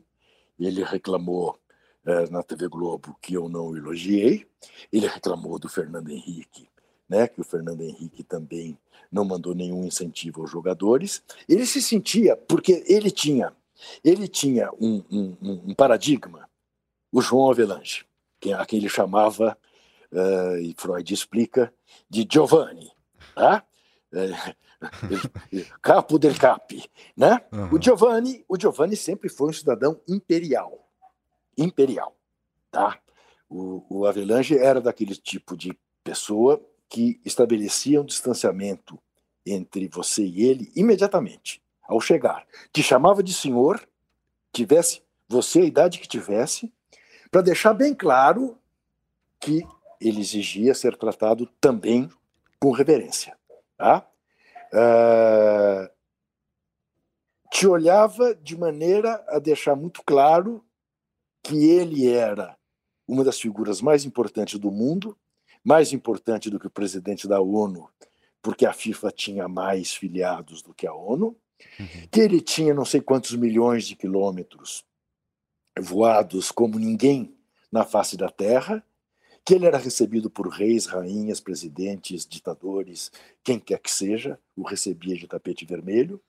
Ele 0.58 0.82
reclamou 0.82 1.58
é, 2.06 2.30
na 2.30 2.42
TV 2.42 2.68
Globo 2.68 3.16
que 3.20 3.34
eu 3.34 3.48
não 3.48 3.76
elogiei. 3.76 4.46
Ele 4.90 5.06
reclamou 5.06 5.58
do 5.58 5.68
Fernando 5.68 6.08
Henrique, 6.08 6.68
né? 7.08 7.28
Que 7.28 7.40
o 7.40 7.44
Fernando 7.44 7.82
Henrique 7.82 8.22
também 8.22 8.78
não 9.12 9.24
mandou 9.24 9.54
nenhum 9.54 9.84
incentivo 9.84 10.40
aos 10.40 10.50
jogadores. 10.50 11.22
Ele 11.48 11.66
se 11.66 11.82
sentia 11.82 12.36
porque 12.36 12.84
ele 12.86 13.10
tinha 13.10 13.52
ele 14.04 14.28
tinha 14.28 14.70
um, 14.80 15.02
um, 15.10 15.36
um 15.68 15.74
paradigma, 15.74 16.48
o 17.12 17.20
João 17.20 17.50
Avelange, 17.50 18.04
que, 18.40 18.52
a 18.52 18.64
quem 18.64 18.78
ele 18.78 18.88
chamava, 18.88 19.56
uh, 20.12 20.56
e 20.58 20.74
Freud 20.76 21.12
explica, 21.12 21.72
de 22.08 22.26
Giovanni, 22.30 22.90
tá? 23.34 23.64
Uh, 24.80 25.64
capo 25.82 26.20
del 26.20 26.38
capi, 26.38 26.88
né? 27.16 27.44
Uhum. 27.50 27.74
O 27.74 27.82
Giovanni, 27.82 28.44
o 28.48 28.56
Giovanni 28.56 28.94
sempre 28.94 29.28
foi 29.28 29.50
um 29.50 29.52
cidadão 29.52 30.00
imperial, 30.08 30.88
imperial, 31.56 32.16
tá? 32.70 32.96
O, 33.50 33.84
o 33.90 34.06
Avelange 34.06 34.56
era 34.56 34.80
daquele 34.80 35.16
tipo 35.16 35.56
de 35.56 35.76
pessoa 36.04 36.64
que 36.88 37.20
estabelecia 37.24 38.00
um 38.00 38.04
distanciamento 38.04 38.96
entre 39.44 39.88
você 39.88 40.24
e 40.24 40.44
ele 40.44 40.70
imediatamente 40.76 41.60
ao 41.88 42.00
chegar, 42.00 42.46
te 42.72 42.82
chamava 42.82 43.22
de 43.22 43.32
senhor, 43.32 43.88
tivesse 44.52 45.02
você 45.26 45.60
a 45.60 45.64
idade 45.64 45.98
que 45.98 46.06
tivesse, 46.06 46.72
para 47.30 47.42
deixar 47.42 47.74
bem 47.74 47.94
claro 47.94 48.58
que 49.40 49.66
ele 50.00 50.20
exigia 50.20 50.74
ser 50.74 50.96
tratado 50.96 51.46
também 51.60 52.08
com 52.60 52.70
reverência. 52.70 53.36
Tá? 53.76 54.06
Uh, 54.72 55.90
te 57.50 57.66
olhava 57.66 58.34
de 58.34 58.56
maneira 58.56 59.24
a 59.28 59.38
deixar 59.38 59.74
muito 59.74 60.02
claro 60.04 60.64
que 61.42 61.70
ele 61.70 62.06
era 62.08 62.56
uma 63.06 63.24
das 63.24 63.40
figuras 63.40 63.80
mais 63.80 64.04
importantes 64.04 64.58
do 64.58 64.70
mundo, 64.70 65.16
mais 65.64 65.92
importante 65.92 66.50
do 66.50 66.58
que 66.60 66.66
o 66.66 66.70
presidente 66.70 67.26
da 67.26 67.40
ONU, 67.40 67.88
porque 68.42 68.66
a 68.66 68.72
FIFA 68.72 69.10
tinha 69.10 69.48
mais 69.48 69.94
filiados 69.94 70.62
do 70.62 70.74
que 70.74 70.86
a 70.86 70.94
ONU. 70.94 71.36
Que 72.10 72.20
ele 72.20 72.40
tinha 72.40 72.74
não 72.74 72.84
sei 72.84 73.00
quantos 73.00 73.34
milhões 73.34 73.86
de 73.86 73.96
quilômetros 73.96 74.84
voados 75.78 76.50
como 76.50 76.78
ninguém 76.78 77.34
na 77.70 77.84
face 77.84 78.16
da 78.16 78.28
Terra, 78.28 78.84
que 79.44 79.54
ele 79.54 79.66
era 79.66 79.78
recebido 79.78 80.28
por 80.28 80.48
reis, 80.48 80.86
rainhas, 80.86 81.40
presidentes, 81.40 82.26
ditadores, 82.26 83.10
quem 83.42 83.58
quer 83.58 83.78
que 83.78 83.90
seja, 83.90 84.38
o 84.56 84.62
recebia 84.62 85.16
de 85.16 85.26
tapete 85.26 85.64
vermelho. 85.64 86.20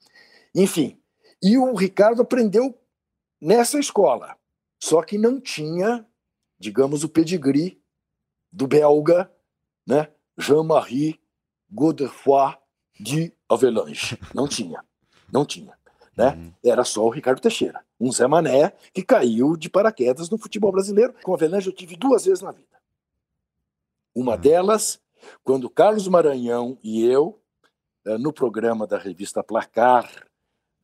Enfim, 0.55 0.98
e 1.41 1.57
o 1.57 1.74
Ricardo 1.74 2.21
aprendeu 2.21 2.77
nessa 3.41 3.79
escola, 3.79 4.38
só 4.79 5.01
que 5.01 5.17
não 5.17 5.39
tinha, 5.39 6.05
digamos, 6.57 7.03
o 7.03 7.09
pedigree 7.09 7.81
do 8.51 8.67
belga, 8.67 9.31
né? 9.86 10.09
Jean-Marie 10.38 11.19
Godefroy 11.69 12.55
de 13.00 13.33
Avelange. 13.48 14.17
Não 14.33 14.48
tinha. 14.48 14.83
Não 15.31 15.45
tinha. 15.45 15.77
Né? 16.15 16.33
Uhum. 16.33 16.53
Era 16.63 16.83
só 16.83 17.05
o 17.05 17.09
Ricardo 17.09 17.41
Teixeira, 17.41 17.83
um 18.00 18.12
Zé 18.12 18.27
Mané 18.27 18.74
que 18.93 19.03
caiu 19.03 19.55
de 19.55 19.69
paraquedas 19.69 20.29
no 20.29 20.38
futebol 20.38 20.71
brasileiro. 20.71 21.13
Com 21.24 21.31
a 21.31 21.36
Avelange 21.36 21.67
eu 21.67 21.74
tive 21.74 21.95
duas 21.95 22.25
vezes 22.25 22.41
na 22.41 22.51
vida. 22.51 22.67
Uma 24.13 24.33
uhum. 24.33 24.41
delas, 24.41 25.00
quando 25.43 25.69
Carlos 25.69 26.07
Maranhão 26.07 26.77
e 26.83 27.05
eu, 27.05 27.39
eh, 28.05 28.17
no 28.17 28.33
programa 28.33 28.86
da 28.86 28.98
revista 28.98 29.43
Placar, 29.43 30.09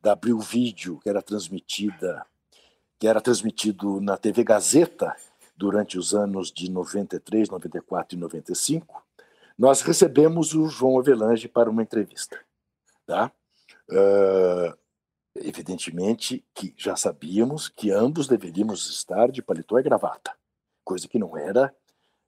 da 0.00 0.12
Abril 0.12 0.38
Vídeo, 0.38 1.00
que 1.02 1.08
era 1.08 1.20
transmitida, 1.20 2.24
que 2.98 3.06
era 3.06 3.20
transmitido 3.20 4.00
na 4.00 4.16
TV 4.16 4.44
Gazeta 4.44 5.14
durante 5.56 5.98
os 5.98 6.14
anos 6.14 6.52
de 6.52 6.70
93, 6.70 7.48
94 7.48 8.16
e 8.16 8.20
95, 8.20 9.04
nós 9.58 9.80
recebemos 9.80 10.54
o 10.54 10.68
João 10.68 10.98
Avelange 10.98 11.48
para 11.48 11.70
uma 11.70 11.82
entrevista. 11.82 12.38
Tá? 13.06 13.32
Uh, 13.90 14.76
evidentemente 15.36 16.44
que 16.54 16.74
já 16.76 16.96
sabíamos 16.96 17.68
que 17.68 17.90
ambos 17.90 18.26
deveríamos 18.26 18.88
estar 18.90 19.30
de 19.30 19.42
paletó 19.42 19.78
e 19.78 19.82
gravata, 19.82 20.32
coisa 20.84 21.06
que 21.08 21.18
não 21.18 21.36
era 21.36 21.74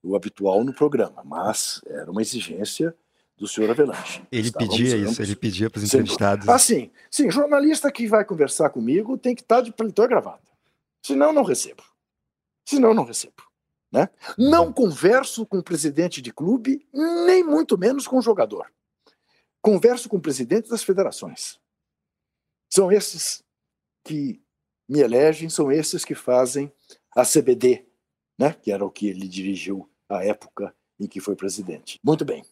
o 0.02 0.14
habitual 0.14 0.62
no 0.64 0.72
programa, 0.72 1.22
mas 1.24 1.80
era 1.86 2.10
uma 2.10 2.22
exigência 2.22 2.94
do 3.36 3.46
senhor 3.46 3.70
Avelanche. 3.70 4.22
Ele 4.30 4.48
Estávamos 4.48 4.76
pedia 4.76 4.96
ambos, 4.96 5.12
isso, 5.12 5.22
ele 5.22 5.36
pedia 5.36 5.70
para 5.70 5.78
os 5.78 5.84
entrevistados. 5.84 6.48
Ah, 6.48 6.58
sim, 6.58 6.90
sim, 7.10 7.30
jornalista 7.30 7.90
que 7.90 8.06
vai 8.06 8.24
conversar 8.24 8.70
comigo 8.70 9.16
tem 9.16 9.34
que 9.34 9.42
estar 9.42 9.60
de 9.60 9.72
paletó 9.72 10.04
e 10.04 10.08
gravata, 10.08 10.48
senão 11.02 11.32
não 11.32 11.42
recebo, 11.42 11.82
senão 12.64 12.92
não 12.92 13.04
recebo. 13.04 13.48
Né? 13.90 14.08
Não 14.36 14.66
uhum. 14.66 14.72
converso 14.72 15.46
com 15.46 15.62
presidente 15.62 16.20
de 16.20 16.30
clube, 16.30 16.86
nem 16.92 17.42
muito 17.42 17.78
menos 17.78 18.06
com 18.06 18.20
jogador. 18.20 18.70
Converso 19.68 20.08
com 20.08 20.16
o 20.16 20.20
presidente 20.20 20.70
das 20.70 20.82
federações. 20.82 21.60
São 22.72 22.90
esses 22.90 23.44
que 24.02 24.40
me 24.88 25.00
elegem, 25.00 25.50
são 25.50 25.70
esses 25.70 26.06
que 26.06 26.14
fazem 26.14 26.72
a 27.14 27.22
CBD, 27.22 27.84
né? 28.38 28.54
que 28.62 28.72
era 28.72 28.82
o 28.82 28.90
que 28.90 29.08
ele 29.08 29.28
dirigiu 29.28 29.86
à 30.08 30.24
época 30.24 30.74
em 30.98 31.06
que 31.06 31.20
foi 31.20 31.36
presidente. 31.36 32.00
Muito 32.02 32.24
bem. 32.24 32.42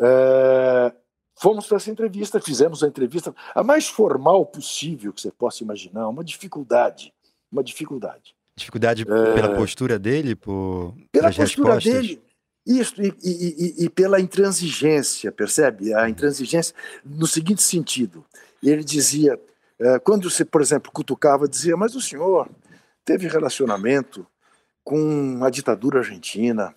É, 0.00 0.92
fomos 1.40 1.64
para 1.68 1.76
essa 1.76 1.92
entrevista, 1.92 2.40
fizemos 2.40 2.82
a 2.82 2.88
entrevista 2.88 3.32
a 3.54 3.62
mais 3.62 3.86
formal 3.86 4.44
possível 4.44 5.12
que 5.12 5.20
você 5.20 5.30
possa 5.30 5.62
imaginar, 5.62 6.08
uma 6.08 6.24
dificuldade, 6.24 7.14
uma 7.52 7.62
dificuldade. 7.62 8.34
Dificuldade 8.56 9.02
é, 9.02 9.34
pela 9.34 9.54
postura 9.54 9.96
dele, 9.96 10.34
por 10.34 10.92
pela 11.12 11.32
postura 11.32 11.74
respostas. 11.74 11.84
dele, 11.84 12.27
isso, 12.68 13.00
e, 13.00 13.14
e, 13.24 13.84
e, 13.84 13.88
pela 13.88 14.20
intransigência, 14.20 15.32
percebe? 15.32 15.94
A 15.94 16.08
intransigência 16.08 16.74
no 17.02 17.26
seguinte 17.26 17.62
sentido. 17.62 18.24
Ele 18.62 18.84
dizia, 18.84 19.40
eh, 19.78 19.98
quando 20.00 20.30
você, 20.30 20.44
por 20.44 20.60
exemplo, 20.60 20.92
cutucava, 20.92 21.48
dizia, 21.48 21.76
mas 21.76 21.94
o 21.94 22.00
senhor 22.00 22.48
teve 23.04 23.26
relacionamento 23.26 24.26
com 24.84 25.42
a 25.42 25.48
ditadura 25.48 26.00
argentina 26.00 26.74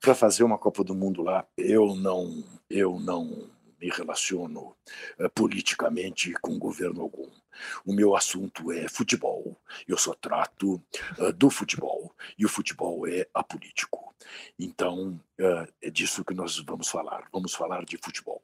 para 0.00 0.14
fazer 0.14 0.42
uma 0.42 0.58
Copa 0.58 0.82
do 0.82 0.94
Mundo 0.94 1.22
lá. 1.22 1.46
Eu 1.56 1.94
não, 1.94 2.42
eu 2.68 2.98
não 2.98 3.48
me 3.80 3.88
relaciono 3.88 4.74
uh, 5.18 5.30
politicamente 5.34 6.32
com 6.40 6.58
governo 6.58 7.02
algum. 7.02 7.28
O 7.84 7.92
meu 7.92 8.16
assunto 8.16 8.72
é 8.72 8.88
futebol. 8.88 9.56
Eu 9.86 9.96
só 9.96 10.14
trato 10.14 10.82
uh, 11.18 11.32
do 11.32 11.50
futebol 11.50 12.14
e 12.38 12.44
o 12.44 12.48
futebol 12.48 13.06
é 13.06 13.26
apolítico. 13.34 14.14
Então 14.58 15.20
uh, 15.40 15.72
é 15.82 15.90
disso 15.90 16.24
que 16.24 16.34
nós 16.34 16.58
vamos 16.58 16.88
falar. 16.88 17.28
Vamos 17.32 17.54
falar 17.54 17.84
de 17.84 17.96
futebol, 17.96 18.42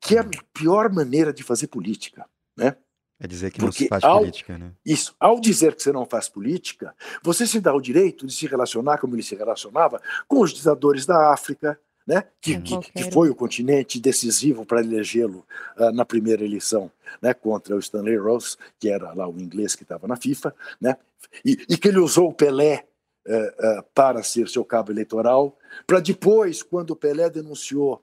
que 0.00 0.16
é 0.16 0.20
a 0.20 0.28
pior 0.52 0.92
maneira 0.92 1.32
de 1.32 1.42
fazer 1.42 1.68
política, 1.68 2.28
né? 2.56 2.76
É 3.18 3.26
dizer 3.26 3.50
que 3.50 3.60
Porque 3.60 3.66
não 3.66 3.72
se 3.72 3.88
faz 3.88 4.04
ao, 4.04 4.18
política, 4.18 4.58
né? 4.58 4.72
Isso. 4.84 5.14
Ao 5.20 5.40
dizer 5.40 5.74
que 5.76 5.82
você 5.82 5.92
não 5.92 6.04
faz 6.04 6.28
política, 6.28 6.94
você 7.22 7.46
se 7.46 7.60
dá 7.60 7.72
o 7.72 7.80
direito 7.80 8.26
de 8.26 8.34
se 8.34 8.46
relacionar 8.46 8.98
como 8.98 9.14
ele 9.14 9.22
se 9.22 9.36
relacionava 9.36 10.02
com 10.26 10.40
os 10.40 10.52
ditadores 10.52 11.06
da 11.06 11.32
África, 11.32 11.80
né? 12.06 12.24
que, 12.40 12.60
que, 12.60 12.78
que, 12.92 13.10
foi 13.10 13.30
o 13.30 13.34
continente 13.34 13.98
decisivo 14.00 14.66
para 14.66 14.80
elegê-lo 14.80 15.46
uh, 15.78 15.90
na 15.92 16.04
primeira 16.04 16.44
eleição 16.44 16.90
né? 17.20 17.32
contra 17.32 17.74
o 17.74 17.78
Stanley 17.78 18.16
Rose, 18.16 18.56
que 18.78 18.88
era 18.88 19.12
lá 19.14 19.26
o 19.28 19.40
inglês 19.40 19.74
que 19.74 19.82
estava 19.82 20.06
na 20.06 20.16
FIFA, 20.16 20.54
né? 20.80 20.96
e, 21.44 21.52
e, 21.68 21.76
que 21.76 21.88
ele 21.88 21.98
usou 21.98 22.28
o 22.28 22.34
Pelé 22.34 22.86
uh, 23.26 23.78
uh, 23.78 23.82
para 23.94 24.22
ser 24.22 24.48
seu 24.48 24.64
cabo 24.64 24.92
eleitoral, 24.92 25.56
para 25.86 26.00
depois, 26.00 26.62
quando 26.62 26.90
o 26.90 26.96
Pelé 26.96 27.28
denunciou 27.30 28.02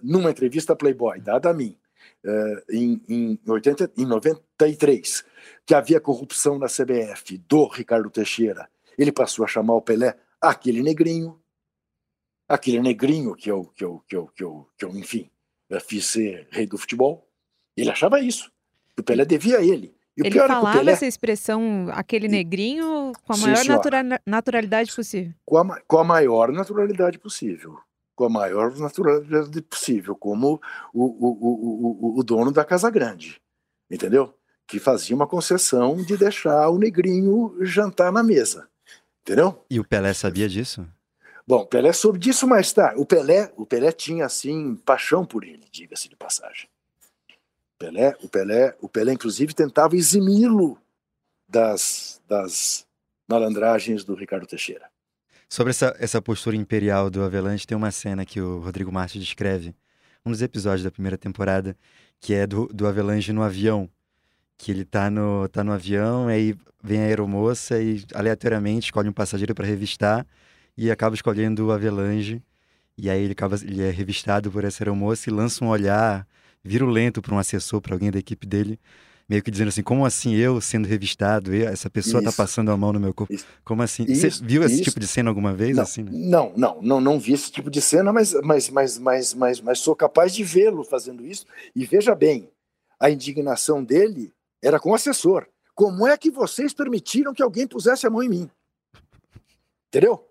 numa 0.00 0.30
entrevista 0.30 0.76
Playboy, 0.76 1.20
dada 1.20 1.50
a 1.50 1.52
mim, 1.52 1.76
em, 2.70 3.02
em, 3.08 3.40
80, 3.44 3.90
em 3.98 4.06
93 4.06 5.24
que 5.66 5.74
havia 5.74 6.00
corrupção 6.00 6.56
na 6.56 6.68
CBF 6.68 7.36
do 7.48 7.66
Ricardo 7.66 8.08
Teixeira, 8.08 8.68
ele 8.96 9.10
passou 9.10 9.44
a 9.44 9.48
chamar 9.48 9.74
o 9.74 9.82
Pelé 9.82 10.16
aquele 10.40 10.84
negrinho, 10.84 11.36
aquele 12.48 12.80
negrinho 12.80 13.34
que 13.34 13.50
eu, 13.50 13.64
que 13.74 13.84
eu, 13.84 14.02
que 14.08 14.16
eu, 14.16 14.26
que 14.28 14.44
eu, 14.44 14.68
que 14.78 14.84
eu 14.84 14.90
enfim, 14.96 15.30
fiz 15.86 16.06
ser 16.06 16.48
rei 16.50 16.66
do 16.66 16.78
futebol. 16.78 17.28
Ele 17.76 17.90
achava 17.90 18.20
isso. 18.20 18.50
Que 18.94 19.00
o 19.00 19.04
Pelé 19.04 19.24
devia 19.24 19.58
a 19.58 19.62
ele. 19.62 19.94
E 20.16 20.26
ele 20.26 20.38
falava 20.38 20.78
Pelé... 20.78 20.92
essa 20.92 21.04
expressão, 21.04 21.88
aquele 21.92 22.26
negrinho, 22.26 23.12
com 23.26 23.34
a 23.34 23.36
maior 23.36 23.64
natura... 23.66 24.02
naturalidade 24.24 24.94
possível. 24.94 25.34
Com 25.44 25.58
a, 25.58 25.80
com 25.82 25.98
a 25.98 26.04
maior 26.04 26.50
naturalidade 26.50 27.18
possível. 27.18 27.78
Com 28.14 28.24
a 28.24 28.30
maior 28.30 28.74
naturalidade 28.78 29.60
possível, 29.60 30.16
como 30.16 30.58
o, 30.94 31.04
o, 31.04 31.28
o, 31.28 32.16
o, 32.16 32.20
o 32.20 32.22
dono 32.22 32.50
da 32.50 32.64
Casa 32.64 32.88
Grande. 32.90 33.38
Entendeu? 33.90 34.32
Que 34.66 34.78
fazia 34.78 35.14
uma 35.14 35.26
concessão 35.26 35.96
de 36.02 36.16
deixar 36.16 36.70
o 36.70 36.78
negrinho 36.78 37.54
jantar 37.60 38.10
na 38.10 38.22
mesa. 38.22 38.66
Entendeu? 39.20 39.62
E 39.68 39.78
o 39.78 39.84
Pelé 39.84 40.14
sabia 40.14 40.48
disso? 40.48 40.86
Bom, 41.46 41.64
Pelé 41.64 41.92
soube 41.92 42.18
disso 42.18 42.46
mais 42.48 42.72
tarde. 42.72 43.00
O 43.00 43.06
Pelé, 43.06 43.52
o 43.56 43.64
Pelé 43.64 43.92
tinha 43.92 44.26
assim 44.26 44.74
paixão 44.84 45.24
por 45.24 45.44
ele, 45.44 45.64
diga-se 45.70 46.08
de 46.08 46.16
passagem. 46.16 46.68
Pelé, 47.78 48.16
o 48.22 48.28
Pelé, 48.28 48.74
o 48.80 48.88
Pelé 48.88 49.12
inclusive 49.12 49.54
tentava 49.54 49.94
eximi-lo 49.94 50.76
das, 51.48 52.20
das 52.26 52.84
malandragens 53.28 54.02
do 54.02 54.14
Ricardo 54.14 54.46
Teixeira. 54.46 54.90
Sobre 55.48 55.70
essa, 55.70 55.94
essa 56.00 56.20
postura 56.20 56.56
imperial 56.56 57.08
do 57.08 57.22
Avelanche, 57.22 57.66
tem 57.66 57.76
uma 57.76 57.92
cena 57.92 58.26
que 58.26 58.40
o 58.40 58.58
Rodrigo 58.58 58.90
Martins 58.90 59.22
descreve, 59.22 59.72
um 60.24 60.32
dos 60.32 60.42
episódios 60.42 60.82
da 60.82 60.90
primeira 60.90 61.16
temporada, 61.16 61.76
que 62.20 62.34
é 62.34 62.44
do, 62.44 62.66
do 62.66 62.88
Avelanche 62.88 63.32
no 63.32 63.42
avião. 63.42 63.88
Que 64.58 64.72
ele 64.72 64.84
tá 64.84 65.10
no, 65.10 65.46
tá 65.48 65.62
no 65.62 65.70
avião, 65.70 66.26
aí 66.26 66.56
vem 66.82 67.00
a 67.00 67.04
aeromoça 67.04 67.80
e 67.80 68.02
aleatoriamente 68.14 68.86
escolhe 68.86 69.08
um 69.08 69.12
passageiro 69.12 69.54
para 69.54 69.66
revistar 69.66 70.26
e 70.76 70.90
acaba 70.90 71.14
escolhendo 71.14 71.66
o 71.66 71.72
Avelange. 71.72 72.42
E 72.98 73.10
aí 73.10 73.22
ele, 73.22 73.32
acaba, 73.32 73.56
ele 73.56 73.82
é 73.82 73.90
revistado 73.90 74.50
por 74.50 74.64
essa 74.64 74.82
aeromoça 74.82 75.28
e 75.28 75.32
lança 75.32 75.64
um 75.64 75.68
olhar 75.68 76.26
virulento 76.62 77.22
para 77.22 77.34
um 77.34 77.38
assessor, 77.38 77.80
para 77.80 77.94
alguém 77.94 78.10
da 78.10 78.18
equipe 78.18 78.46
dele, 78.46 78.78
meio 79.28 79.42
que 79.42 79.50
dizendo 79.50 79.68
assim, 79.68 79.82
como 79.82 80.04
assim 80.04 80.34
eu 80.34 80.60
sendo 80.60 80.86
revistado, 80.86 81.54
essa 81.54 81.88
pessoa 81.88 82.20
está 82.20 82.32
passando 82.32 82.70
a 82.70 82.76
mão 82.76 82.92
no 82.92 83.00
meu 83.00 83.14
corpo? 83.14 83.32
Isso. 83.32 83.46
Como 83.64 83.82
assim? 83.82 84.04
Isso. 84.04 84.30
Você 84.30 84.44
viu 84.44 84.62
esse 84.62 84.76
Isso. 84.76 84.84
tipo 84.84 85.00
de 85.00 85.06
cena 85.06 85.30
alguma 85.30 85.52
vez? 85.52 85.76
Não, 85.76 85.82
assim, 85.82 86.02
né? 86.02 86.10
não, 86.12 86.52
não, 86.56 86.82
não, 86.82 87.00
não 87.00 87.18
vi 87.18 87.32
esse 87.32 87.50
tipo 87.50 87.70
de 87.70 87.80
cena, 87.80 88.12
mas, 88.12 88.32
mas, 88.42 88.68
mas, 88.70 88.98
mas, 88.98 89.34
mas, 89.34 89.60
mas 89.60 89.78
sou 89.78 89.94
capaz 89.94 90.34
de 90.34 90.44
vê-lo 90.44 90.84
fazendo 90.84 91.24
isso. 91.24 91.46
E 91.74 91.84
veja 91.84 92.14
bem, 92.14 92.48
a 92.98 93.10
indignação 93.10 93.82
dele 93.82 94.32
era 94.62 94.80
com 94.80 94.90
o 94.90 94.94
assessor. 94.94 95.46
Como 95.74 96.06
é 96.06 96.16
que 96.16 96.30
vocês 96.30 96.72
permitiram 96.72 97.34
que 97.34 97.42
alguém 97.42 97.66
pusesse 97.66 98.06
a 98.06 98.10
mão 98.10 98.22
em 98.22 98.28
mim? 98.28 98.50
Entendeu? 99.88 100.26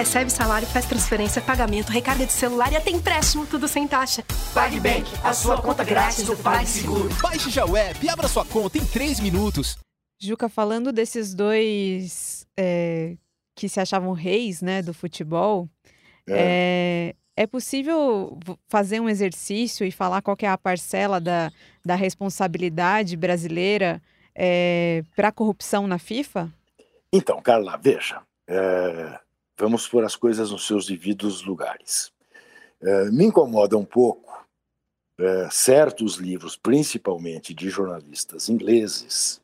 Recebe 0.00 0.32
salário, 0.32 0.66
faz 0.66 0.86
transferência, 0.86 1.42
pagamento, 1.42 1.92
recarga 1.92 2.24
de 2.24 2.32
celular 2.32 2.72
e 2.72 2.76
até 2.76 2.90
empréstimo, 2.90 3.46
tudo 3.46 3.68
sem 3.68 3.86
taxa. 3.86 4.24
PagBank, 4.54 5.04
a 5.22 5.34
sua 5.34 5.60
conta 5.60 5.84
grátis 5.84 6.24
do 6.24 6.34
PagSeguro. 6.38 7.10
Baixe 7.20 7.50
já 7.50 7.66
o 7.66 7.76
app 7.76 8.02
e 8.02 8.08
abra 8.08 8.26
sua 8.26 8.46
conta 8.46 8.78
em 8.78 8.86
3 8.86 9.20
minutos. 9.20 9.76
Juca, 10.18 10.48
falando 10.48 10.90
desses 10.90 11.34
dois 11.34 12.46
é, 12.56 13.18
que 13.54 13.68
se 13.68 13.78
achavam 13.78 14.14
reis 14.14 14.62
né, 14.62 14.80
do 14.80 14.94
futebol, 14.94 15.68
é. 16.26 17.12
é. 17.36 17.42
é 17.42 17.46
possível 17.46 18.38
fazer 18.70 19.00
um 19.00 19.08
exercício 19.08 19.86
e 19.86 19.92
falar 19.92 20.22
qual 20.22 20.36
é 20.40 20.46
a 20.46 20.56
parcela 20.56 21.20
da, 21.20 21.52
da 21.84 21.94
responsabilidade 21.94 23.18
brasileira 23.18 24.00
é, 24.34 25.04
para 25.14 25.28
a 25.28 25.32
corrupção 25.32 25.86
na 25.86 25.98
FIFA? 25.98 26.50
Então, 27.12 27.42
Carla, 27.42 27.76
veja, 27.76 28.22
é, 28.48 29.20
Vamos 29.60 29.86
pôr 29.86 30.02
as 30.06 30.16
coisas 30.16 30.50
nos 30.50 30.66
seus 30.66 30.86
devidos 30.86 31.42
lugares. 31.42 32.10
É, 32.80 33.10
me 33.10 33.26
incomoda 33.26 33.76
um 33.76 33.84
pouco 33.84 34.48
é, 35.18 35.50
certos 35.50 36.14
livros, 36.14 36.56
principalmente 36.56 37.52
de 37.52 37.68
jornalistas 37.68 38.48
ingleses, 38.48 39.38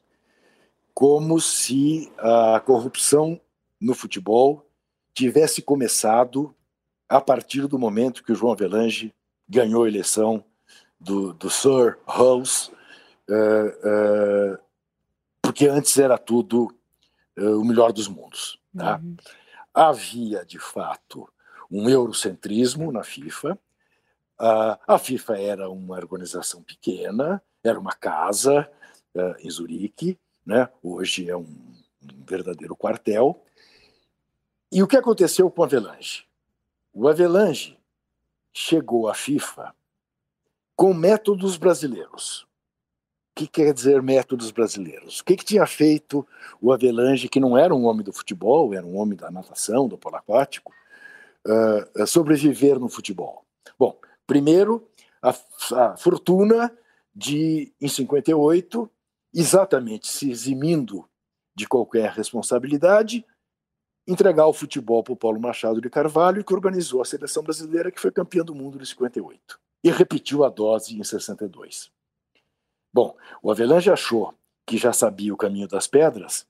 como 0.94 1.38
se 1.38 2.10
a 2.16 2.58
corrupção 2.60 3.38
no 3.78 3.94
futebol 3.94 4.66
tivesse 5.12 5.60
começado 5.60 6.54
a 7.06 7.20
partir 7.20 7.66
do 7.66 7.78
momento 7.78 8.24
que 8.24 8.32
o 8.32 8.34
João 8.34 8.54
Avelange 8.54 9.14
ganhou 9.46 9.84
a 9.84 9.88
eleição 9.88 10.42
do, 10.98 11.34
do 11.34 11.50
Sir 11.50 11.98
Hulse, 12.06 12.70
uh, 13.28 14.54
uh, 14.54 14.58
porque 15.42 15.68
antes 15.68 15.98
era 15.98 16.16
tudo 16.16 16.74
o 17.36 17.62
melhor 17.62 17.92
dos 17.92 18.08
mundos. 18.08 18.58
Tá? 18.74 18.96
Uhum 18.96 19.14
havia, 19.76 20.42
de 20.42 20.58
fato, 20.58 21.30
um 21.70 21.86
eurocentrismo 21.86 22.90
na 22.90 23.04
FIFA. 23.04 23.58
a 24.38 24.98
FIFA 24.98 25.38
era 25.38 25.68
uma 25.68 25.96
organização 25.96 26.62
pequena, 26.62 27.42
era 27.62 27.78
uma 27.78 27.92
casa 27.92 28.70
eh, 29.14 29.36
em 29.40 29.50
Zurique, 29.50 30.18
né? 30.44 30.68
hoje 30.82 31.28
é 31.28 31.36
um, 31.36 31.74
verdadeiro 32.26 32.74
quartel. 32.74 33.44
E 34.72 34.82
o 34.82 34.86
que 34.86 34.96
aconteceu 34.96 35.50
com 35.50 35.60
o 35.60 35.64
Avelange? 35.64 36.26
O 36.92 37.08
Avelange 37.08 37.78
chegou 38.52 39.08
à 39.08 39.14
FIFA 39.14 39.74
com 40.74 40.94
métodos 40.94 41.56
brasileiros 41.56 42.45
que 43.36 43.46
quer 43.46 43.74
dizer 43.74 44.02
métodos 44.02 44.50
brasileiros? 44.50 45.20
O 45.20 45.24
que, 45.24 45.36
que 45.36 45.44
tinha 45.44 45.66
feito 45.66 46.26
o 46.58 46.72
Avelange, 46.72 47.28
que 47.28 47.38
não 47.38 47.56
era 47.56 47.74
um 47.74 47.84
homem 47.84 48.02
do 48.02 48.12
futebol, 48.12 48.72
era 48.72 48.84
um 48.84 48.96
homem 48.96 49.14
da 49.14 49.30
natação, 49.30 49.86
do 49.86 49.98
polo 49.98 50.16
aquático, 50.16 50.72
uh, 51.46 52.06
sobreviver 52.06 52.78
no 52.80 52.88
futebol? 52.88 53.44
Bom, 53.78 53.94
primeiro, 54.26 54.88
a, 55.20 55.34
a 55.74 55.96
fortuna 55.98 56.72
de, 57.14 57.74
em 57.78 57.88
58, 57.88 58.90
exatamente 59.34 60.08
se 60.08 60.30
eximindo 60.30 61.06
de 61.54 61.68
qualquer 61.68 62.10
responsabilidade, 62.12 63.22
entregar 64.08 64.46
o 64.46 64.52
futebol 64.54 65.04
para 65.04 65.12
o 65.12 65.16
Paulo 65.16 65.38
Machado 65.38 65.80
de 65.80 65.90
Carvalho, 65.90 66.42
que 66.42 66.54
organizou 66.54 67.02
a 67.02 67.04
seleção 67.04 67.42
brasileira, 67.42 67.90
que 67.90 68.00
foi 68.00 68.10
campeã 68.10 68.42
do 68.42 68.54
mundo 68.54 68.80
em 68.80 68.84
58. 68.84 69.60
E 69.84 69.90
repetiu 69.90 70.42
a 70.42 70.48
dose 70.48 70.98
em 70.98 71.04
62. 71.04 71.94
Bom, 72.96 73.14
o 73.42 73.50
Avelange 73.50 73.90
achou 73.90 74.32
que 74.64 74.78
já 74.78 74.90
sabia 74.90 75.34
o 75.34 75.36
caminho 75.36 75.68
das 75.68 75.86
pedras 75.86 76.46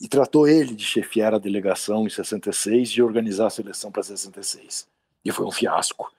e 0.00 0.08
tratou 0.08 0.48
ele 0.48 0.74
de 0.74 0.84
chefiar 0.84 1.32
a 1.32 1.38
delegação 1.38 2.04
em 2.04 2.10
66 2.10 2.88
e 2.88 3.00
organizar 3.00 3.46
a 3.46 3.50
seleção 3.50 3.92
para 3.92 4.02
66. 4.02 4.88
E 5.24 5.30
foi 5.30 5.46
um 5.46 5.52
fiasco. 5.52 6.12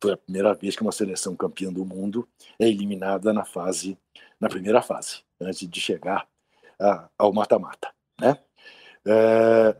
Foi 0.00 0.14
a 0.14 0.16
primeira 0.16 0.54
vez 0.54 0.74
que 0.74 0.80
uma 0.80 0.92
seleção 0.92 1.36
campeã 1.36 1.70
do 1.70 1.84
mundo 1.84 2.26
é 2.58 2.66
eliminada 2.66 3.34
na 3.34 3.44
fase, 3.44 3.98
na 4.40 4.48
primeira 4.48 4.80
fase, 4.80 5.20
antes 5.38 5.68
de 5.68 5.78
chegar 5.78 6.26
a, 6.80 7.10
ao 7.18 7.34
mata-mata, 7.34 7.92
né? 8.18 8.38
É, 9.06 9.76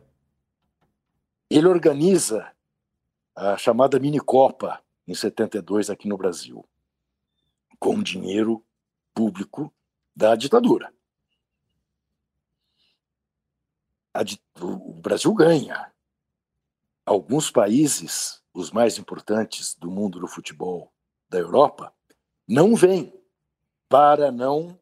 ele 1.48 1.68
organiza 1.68 2.52
a 3.34 3.56
chamada 3.56 3.98
mini 3.98 4.20
Copa 4.20 4.78
em 5.08 5.14
72 5.14 5.88
aqui 5.88 6.06
no 6.06 6.18
Brasil, 6.18 6.62
com 7.78 8.02
dinheiro 8.02 8.62
público 9.14 9.72
da 10.14 10.34
ditadura. 10.36 10.92
o 14.60 14.92
Brasil 14.94 15.32
ganha. 15.34 15.90
Alguns 17.04 17.50
países, 17.50 18.42
os 18.52 18.70
mais 18.70 18.98
importantes 18.98 19.74
do 19.74 19.90
mundo 19.90 20.20
do 20.20 20.28
futebol 20.28 20.92
da 21.28 21.38
Europa, 21.38 21.92
não 22.46 22.76
vêm 22.76 23.12
para 23.88 24.30
não 24.30 24.78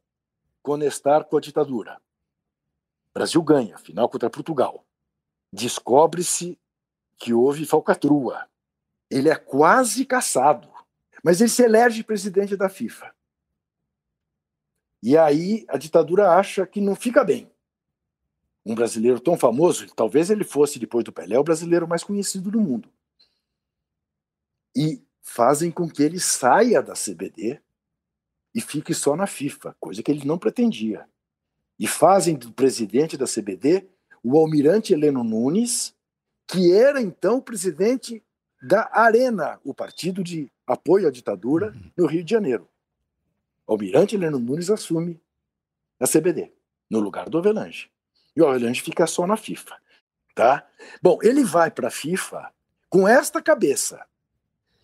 conestar 0.63 1.25
com 1.25 1.37
a 1.37 1.41
ditadura. 1.41 2.01
O 3.11 3.15
Brasil 3.15 3.43
ganha, 3.43 3.79
final 3.79 4.09
contra 4.09 4.29
Portugal. 4.29 4.85
Descobre-se 5.53 6.59
que 7.17 7.33
houve 7.33 7.67
falcatrua. 7.67 8.47
Ele 9.11 9.29
é 9.29 9.35
quase 9.35 10.05
caçado, 10.05 10.71
mas 11.25 11.41
ele 11.41 11.51
se 11.51 11.63
elege 11.63 12.05
presidente 12.05 12.57
da 12.57 12.69
FIFA. 12.69 13.13
E 15.03 15.17
aí 15.17 15.65
a 15.69 15.77
ditadura 15.77 16.31
acha 16.31 16.67
que 16.67 16.81
não 16.81 16.95
fica 16.95 17.25
bem. 17.25 17.51
Um 18.65 18.75
brasileiro 18.75 19.19
tão 19.19 19.39
famoso, 19.39 19.87
talvez 19.95 20.31
ele 20.31 20.45
fosse, 20.45 20.79
depois 20.79 21.05
do 21.05 21.13
Pelé, 21.13 21.39
o 21.39 21.45
brasileiro 21.45 21.89
mais 21.89 22.05
conhecido 22.05 22.51
do 22.51 22.61
mundo. 22.61 22.89
E 24.77 25.03
fazem 25.23 25.71
com 25.71 25.89
que 25.89 26.03
ele 26.03 26.21
saia 26.21 26.83
da 26.83 26.93
CBD 26.93 27.61
e 28.55 28.61
fique 28.61 28.93
só 28.93 29.17
na 29.17 29.27
FIFA, 29.27 29.75
coisa 29.81 30.03
que 30.03 30.11
ele 30.11 30.27
não 30.27 30.39
pretendia. 30.39 31.09
E 31.79 31.87
fazem 31.87 32.37
do 32.37 32.53
presidente 32.53 33.17
da 33.17 33.27
CBD 33.27 33.89
o 34.23 34.39
almirante 34.39 34.93
Heleno 34.93 35.25
Nunes, 35.25 35.95
que 36.47 36.73
era 36.73 37.01
então 37.01 37.39
o 37.39 37.43
presidente 37.43 38.23
da 38.63 38.91
Arena, 38.93 39.59
o 39.65 39.73
partido 39.73 40.23
de 40.23 40.53
apoio 40.67 41.09
à 41.09 41.11
ditadura 41.11 41.69
uhum. 41.69 41.91
no 41.97 42.07
Rio 42.07 42.23
de 42.23 42.31
Janeiro. 42.31 42.69
Almirante 43.71 44.17
Heleno 44.17 44.41
Nunes 44.41 44.69
assume 44.69 45.21
a 46.01 46.07
CBD, 46.07 46.53
no 46.91 46.99
lugar 46.99 47.29
do 47.29 47.39
Avelange. 47.39 47.89
E 48.35 48.43
o 48.43 48.49
Avelange 48.49 48.83
fica 48.83 49.07
só 49.07 49.27
na 49.29 49.37
FIFA. 49.37 49.77
Tá? 50.35 50.67
Bom, 51.01 51.19
ele 51.23 51.45
vai 51.45 51.71
para 51.71 51.87
a 51.87 51.91
FIFA 51.91 52.53
com 52.89 53.07
esta 53.07 53.41
cabeça. 53.41 54.05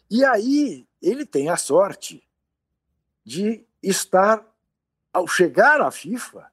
E 0.09 0.25
aí 0.25 0.87
ele 1.03 1.27
tem 1.27 1.49
a 1.49 1.57
sorte 1.57 2.23
de 3.25 3.67
estar, 3.83 4.47
ao 5.13 5.27
chegar 5.27 5.81
à 5.81 5.91
FIFA, 5.91 6.49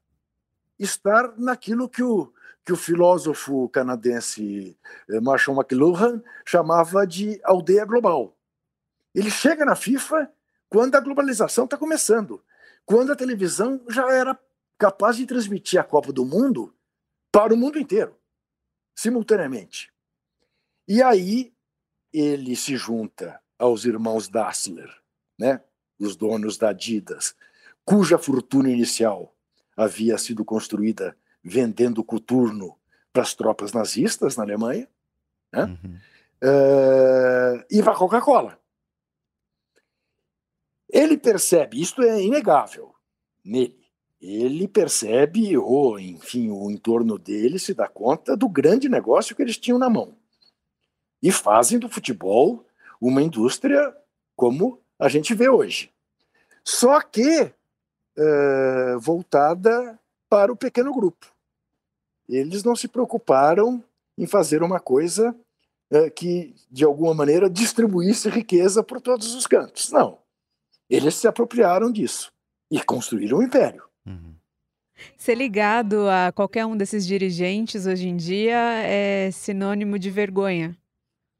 estar 0.76 1.38
naquilo 1.38 1.88
que 1.88 2.02
o, 2.02 2.32
que 2.64 2.72
o 2.72 2.76
filósofo 2.76 3.68
canadense 3.68 4.76
eh, 5.08 5.20
Marshall 5.20 5.56
McLuhan 5.56 6.20
chamava 6.44 7.06
de 7.06 7.40
aldeia 7.44 7.84
global. 7.84 8.36
Ele 9.14 9.30
chega 9.30 9.64
na 9.64 9.76
FIFA 9.76 10.28
quando 10.68 10.94
a 10.96 11.00
globalização 11.00 11.64
está 11.64 11.76
começando, 11.76 12.42
quando 12.84 13.12
a 13.12 13.16
televisão 13.16 13.80
já 13.88 14.10
era 14.12 14.38
capaz 14.78 15.16
de 15.16 15.26
transmitir 15.26 15.80
a 15.80 15.84
Copa 15.84 16.12
do 16.12 16.24
Mundo 16.24 16.74
para 17.30 17.54
o 17.54 17.56
mundo 17.56 17.78
inteiro, 17.78 18.16
simultaneamente. 18.94 19.92
E 20.86 21.02
aí 21.02 21.52
ele 22.12 22.54
se 22.54 22.76
junta 22.76 23.40
aos 23.58 23.84
irmãos 23.84 24.28
Dassler, 24.28 24.90
né? 25.38 25.60
os 25.98 26.16
donos 26.16 26.58
da 26.58 26.70
Adidas, 26.70 27.34
cuja 27.84 28.18
fortuna 28.18 28.70
inicial 28.70 29.34
havia 29.76 30.18
sido 30.18 30.44
construída 30.44 31.16
vendendo 31.42 32.04
coturno 32.04 32.78
para 33.12 33.22
as 33.22 33.34
tropas 33.34 33.72
nazistas 33.72 34.36
na 34.36 34.42
Alemanha, 34.42 34.88
né? 35.52 35.64
Uhum. 35.64 35.98
Uh, 36.42 37.64
e 37.70 37.82
para 37.82 37.92
a 37.92 37.96
Coca-Cola. 37.96 38.58
Ele 40.94 41.18
percebe, 41.18 41.82
isto 41.82 42.02
é 42.02 42.22
inegável 42.22 42.94
nele, 43.44 43.76
ele 44.20 44.68
percebe, 44.68 45.58
ou 45.58 45.98
enfim, 45.98 46.50
o 46.50 46.70
entorno 46.70 47.18
dele 47.18 47.58
se 47.58 47.74
dá 47.74 47.88
conta 47.88 48.36
do 48.36 48.48
grande 48.48 48.88
negócio 48.88 49.34
que 49.34 49.42
eles 49.42 49.58
tinham 49.58 49.76
na 49.76 49.90
mão. 49.90 50.16
E 51.20 51.32
fazem 51.32 51.80
do 51.80 51.88
futebol 51.88 52.64
uma 53.00 53.20
indústria 53.20 53.92
como 54.36 54.80
a 54.96 55.08
gente 55.08 55.34
vê 55.34 55.48
hoje. 55.48 55.90
Só 56.64 57.00
que 57.00 57.42
uh, 57.42 59.00
voltada 59.00 59.98
para 60.28 60.52
o 60.52 60.56
pequeno 60.56 60.94
grupo. 60.94 61.26
Eles 62.28 62.62
não 62.62 62.76
se 62.76 62.86
preocuparam 62.86 63.82
em 64.16 64.26
fazer 64.26 64.62
uma 64.62 64.78
coisa 64.78 65.34
uh, 65.90 66.10
que, 66.12 66.54
de 66.70 66.84
alguma 66.84 67.12
maneira, 67.12 67.50
distribuísse 67.50 68.30
riqueza 68.30 68.82
por 68.82 69.00
todos 69.00 69.34
os 69.34 69.46
cantos. 69.46 69.90
Não. 69.90 70.23
Eles 70.88 71.14
se 71.14 71.26
apropriaram 71.26 71.90
disso 71.90 72.32
e 72.70 72.82
construíram 72.82 73.38
um 73.38 73.42
império. 73.42 73.84
Uhum. 74.06 74.34
Ser 75.16 75.34
ligado 75.34 76.08
a 76.08 76.32
qualquer 76.32 76.66
um 76.66 76.76
desses 76.76 77.06
dirigentes 77.06 77.86
hoje 77.86 78.08
em 78.08 78.16
dia 78.16 78.58
é 78.82 79.30
sinônimo 79.30 79.98
de 79.98 80.10
vergonha. 80.10 80.76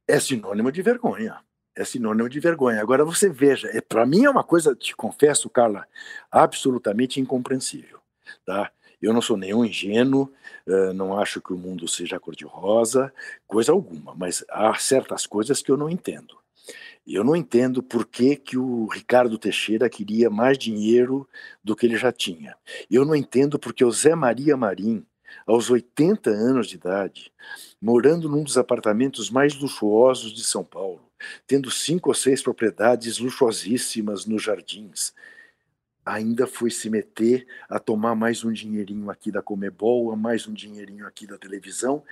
É 0.09 0.19
sinônimo 0.19 0.73
de 0.73 0.83
vergonha 0.83 1.41
é 1.77 1.85
sinônimo 1.85 2.29
de 2.29 2.41
vergonha. 2.41 2.81
Agora 2.81 3.05
você 3.05 3.29
veja, 3.29 3.69
é, 3.69 3.81
para 3.81 4.07
mim 4.07 4.25
é 4.25 4.31
uma 4.31 4.45
coisa, 4.45 4.75
te 4.75 4.95
confesso, 4.95 5.51
Carla, 5.51 5.87
absolutamente 6.31 7.21
incompreensível. 7.21 7.99
Tá? 8.47 8.71
Eu 9.03 9.13
não 9.13 9.21
sou 9.21 9.37
nenhum 9.37 9.65
ingênuo, 9.65 10.33
uh, 10.67 10.93
não 10.95 11.19
acho 11.19 11.41
que 11.41 11.53
o 11.53 11.59
mundo 11.59 11.87
seja 11.89 12.21
cor-de-rosa, 12.21 13.13
coisa 13.47 13.73
alguma, 13.73 14.15
mas 14.15 14.45
há 14.49 14.75
certas 14.77 15.27
coisas 15.27 15.61
que 15.61 15.71
eu 15.71 15.77
não 15.77 15.91
entendo. 15.91 16.39
Eu 17.07 17.23
não 17.23 17.37
entendo 17.37 17.83
por 17.83 18.07
que, 18.07 18.37
que 18.37 18.57
o 18.57 18.87
Ricardo 18.87 19.39
Teixeira 19.39 19.91
queria 19.91 20.31
mais 20.31 20.57
dinheiro 20.57 21.29
do 21.63 21.77
que 21.77 21.85
ele 21.85 21.97
já 21.97 22.11
tinha. 22.11 22.57
Eu 22.91 23.05
não 23.05 23.15
entendo 23.15 23.59
porque 23.59 23.85
o 23.85 23.91
Zé 23.91 24.15
Maria 24.15 24.57
Marim, 24.57 25.05
aos 25.47 25.69
80 25.69 26.31
anos 26.31 26.69
de 26.69 26.77
idade, 26.77 27.33
morando 27.81 28.29
num 28.29 28.43
dos 28.43 28.57
apartamentos 28.57 29.29
mais 29.29 29.55
luxuosos 29.55 30.33
de 30.33 30.43
São 30.43 30.65
Paulo, 30.65 31.03
tendo 31.47 31.71
cinco 31.71 32.09
ou 32.09 32.15
seis 32.15 32.43
propriedades 32.43 33.19
luxuosíssimas 33.19 34.25
nos 34.25 34.43
jardins. 34.43 35.13
Ainda 36.07 36.47
foi 36.47 36.71
se 36.71 36.89
meter 36.89 37.47
a 37.69 37.79
tomar 37.79 38.15
mais 38.15 38.45
um 38.45 38.53
dinheirinho 38.53 39.11
aqui 39.11 39.31
da 39.31 39.43
Comebol, 39.43 40.15
mais 40.17 40.47
um 40.47 40.53
dinheirinho 40.53 41.07
aqui 41.07 41.27
da 41.27 41.37
televisão, 41.37 42.03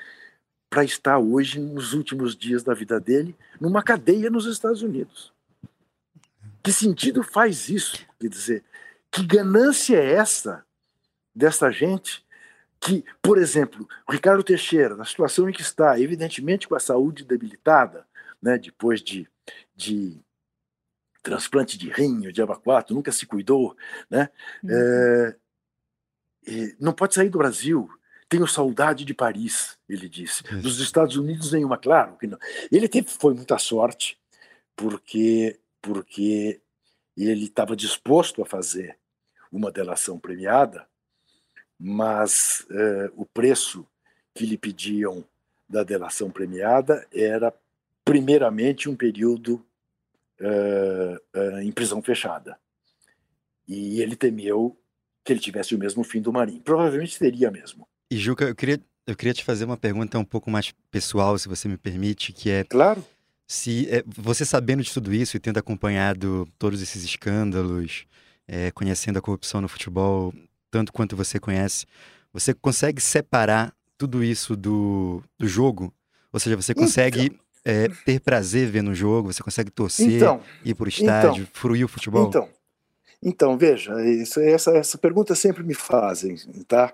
para 0.73 0.85
estar 0.85 1.19
hoje, 1.19 1.61
nos 1.61 1.93
últimos 1.93 2.35
dias 2.35 2.63
da 2.63 2.73
vida 2.73 2.99
dele, 2.99 3.37
numa 3.61 3.83
cadeia 3.83 4.31
nos 4.31 4.47
Estados 4.47 4.81
Unidos. 4.81 5.31
Que 6.63 6.73
sentido 6.73 7.23
faz 7.23 7.69
isso? 7.69 7.99
Quer 8.19 8.29
dizer, 8.29 8.65
que 9.11 9.23
ganância 9.23 9.99
é 9.99 10.13
essa 10.13 10.65
dessa 11.35 11.71
gente 11.71 12.25
que, 12.81 13.05
por 13.21 13.37
exemplo, 13.37 13.87
o 14.09 14.13
Ricardo 14.13 14.43
Teixeira, 14.43 14.97
na 14.97 15.05
situação 15.05 15.47
em 15.47 15.53
que 15.53 15.61
está, 15.61 16.01
evidentemente 16.01 16.67
com 16.67 16.75
a 16.75 16.81
saúde 16.81 17.23
debilitada, 17.23 18.07
né, 18.41 18.57
depois 18.57 19.03
de, 19.03 19.29
de 19.77 20.19
transplante 21.23 21.77
de 21.77 21.91
rim, 21.91 22.33
de 22.33 22.41
abacuato, 22.41 22.95
nunca 22.95 23.13
se 23.13 23.27
cuidou, 23.27 23.77
né? 24.09 24.31
Uhum. 24.65 24.71
É, 24.71 25.37
não 26.81 26.95
pode 26.95 27.15
sair 27.15 27.29
do 27.29 27.37
Brasil. 27.37 27.91
Tenho 28.33 28.47
saudade 28.47 29.05
de 29.05 29.12
Paris, 29.12 29.77
ele 29.87 30.09
disse. 30.09 30.42
Dos 30.62 30.81
Estados 30.81 31.18
Unidos 31.18 31.53
nenhuma, 31.53 31.77
claro 31.77 32.16
que 32.16 32.27
não. 32.27 32.38
Ele 32.71 32.88
teve 32.88 33.11
foi 33.11 33.35
muita 33.35 33.59
sorte 33.59 34.18
porque 34.75 35.61
porque 35.83 36.59
ele 37.14 37.45
estava 37.45 37.77
disposto 37.77 38.40
a 38.40 38.47
fazer 38.47 38.97
uma 39.53 39.71
delação 39.71 40.18
premiada, 40.18 40.88
mas 41.79 42.66
é, 42.71 43.12
o 43.14 43.27
preço 43.27 43.87
que 44.35 44.47
lhe 44.47 44.57
pediam 44.57 45.23
da 45.68 45.85
delação 45.85 46.31
premiada 46.31 47.07
era 47.12 47.53
primeiramente 48.03 48.88
um 48.88 48.97
período 48.97 49.62
uh, 50.40 51.38
uh, 51.38 51.59
em 51.61 51.71
prisão 51.71 52.01
fechada. 52.01 52.59
E 53.68 54.01
ele 54.01 54.16
temeu 54.16 54.75
que 55.23 55.35
ele 55.35 55.40
tivesse 55.40 55.75
o 55.75 55.79
mesmo 55.79 56.03
fim 56.03 56.23
do 56.23 56.33
Marinho. 56.33 56.62
Provavelmente 56.62 57.18
teria 57.18 57.51
mesmo. 57.51 57.87
E 58.12 58.16
Juca, 58.18 58.44
eu 58.44 58.55
queria, 58.55 58.79
eu 59.07 59.16
queria 59.16 59.33
te 59.33 59.42
fazer 59.42 59.64
uma 59.64 59.79
pergunta 59.79 60.18
um 60.18 60.25
pouco 60.25 60.51
mais 60.51 60.70
pessoal, 60.90 61.38
se 61.38 61.48
você 61.48 61.66
me 61.66 61.79
permite, 61.79 62.31
que 62.31 62.51
é... 62.51 62.62
Claro. 62.62 63.03
Se 63.46 63.88
é, 63.90 64.05
você 64.07 64.44
sabendo 64.44 64.83
de 64.83 64.92
tudo 64.92 65.14
isso 65.14 65.35
e 65.35 65.40
tendo 65.40 65.57
acompanhado 65.57 66.46
todos 66.59 66.83
esses 66.83 67.03
escândalos, 67.03 68.05
é, 68.46 68.70
conhecendo 68.70 69.18
a 69.18 69.22
corrupção 69.22 69.62
no 69.62 69.68
futebol 69.68 70.35
tanto 70.70 70.92
quanto 70.92 71.16
você 71.16 71.40
conhece, 71.40 71.87
você 72.35 72.53
consegue 72.53 73.01
separar 73.01 73.75
tudo 73.96 74.22
isso 74.22 74.55
do, 74.55 75.22
do 75.38 75.48
jogo? 75.48 75.90
Ou 76.31 76.38
seja, 76.38 76.55
você 76.55 76.75
consegue 76.75 77.27
então, 77.27 77.38
é, 77.64 77.88
ter 78.05 78.20
prazer 78.20 78.68
vendo 78.68 78.90
o 78.90 78.94
jogo, 78.94 79.33
você 79.33 79.42
consegue 79.42 79.70
torcer, 79.70 80.16
então, 80.16 80.38
ir 80.62 80.75
para 80.75 80.85
o 80.85 80.88
estádio, 80.88 81.44
então, 81.44 81.55
fruir 81.55 81.85
o 81.87 81.88
futebol? 81.88 82.29
Então, 82.29 82.46
então 83.22 83.57
veja, 83.57 84.05
isso, 84.05 84.38
essa, 84.38 84.70
essa 84.72 84.98
pergunta 84.98 85.35
sempre 85.35 85.62
me 85.62 85.72
fazem, 85.72 86.37
tá? 86.68 86.92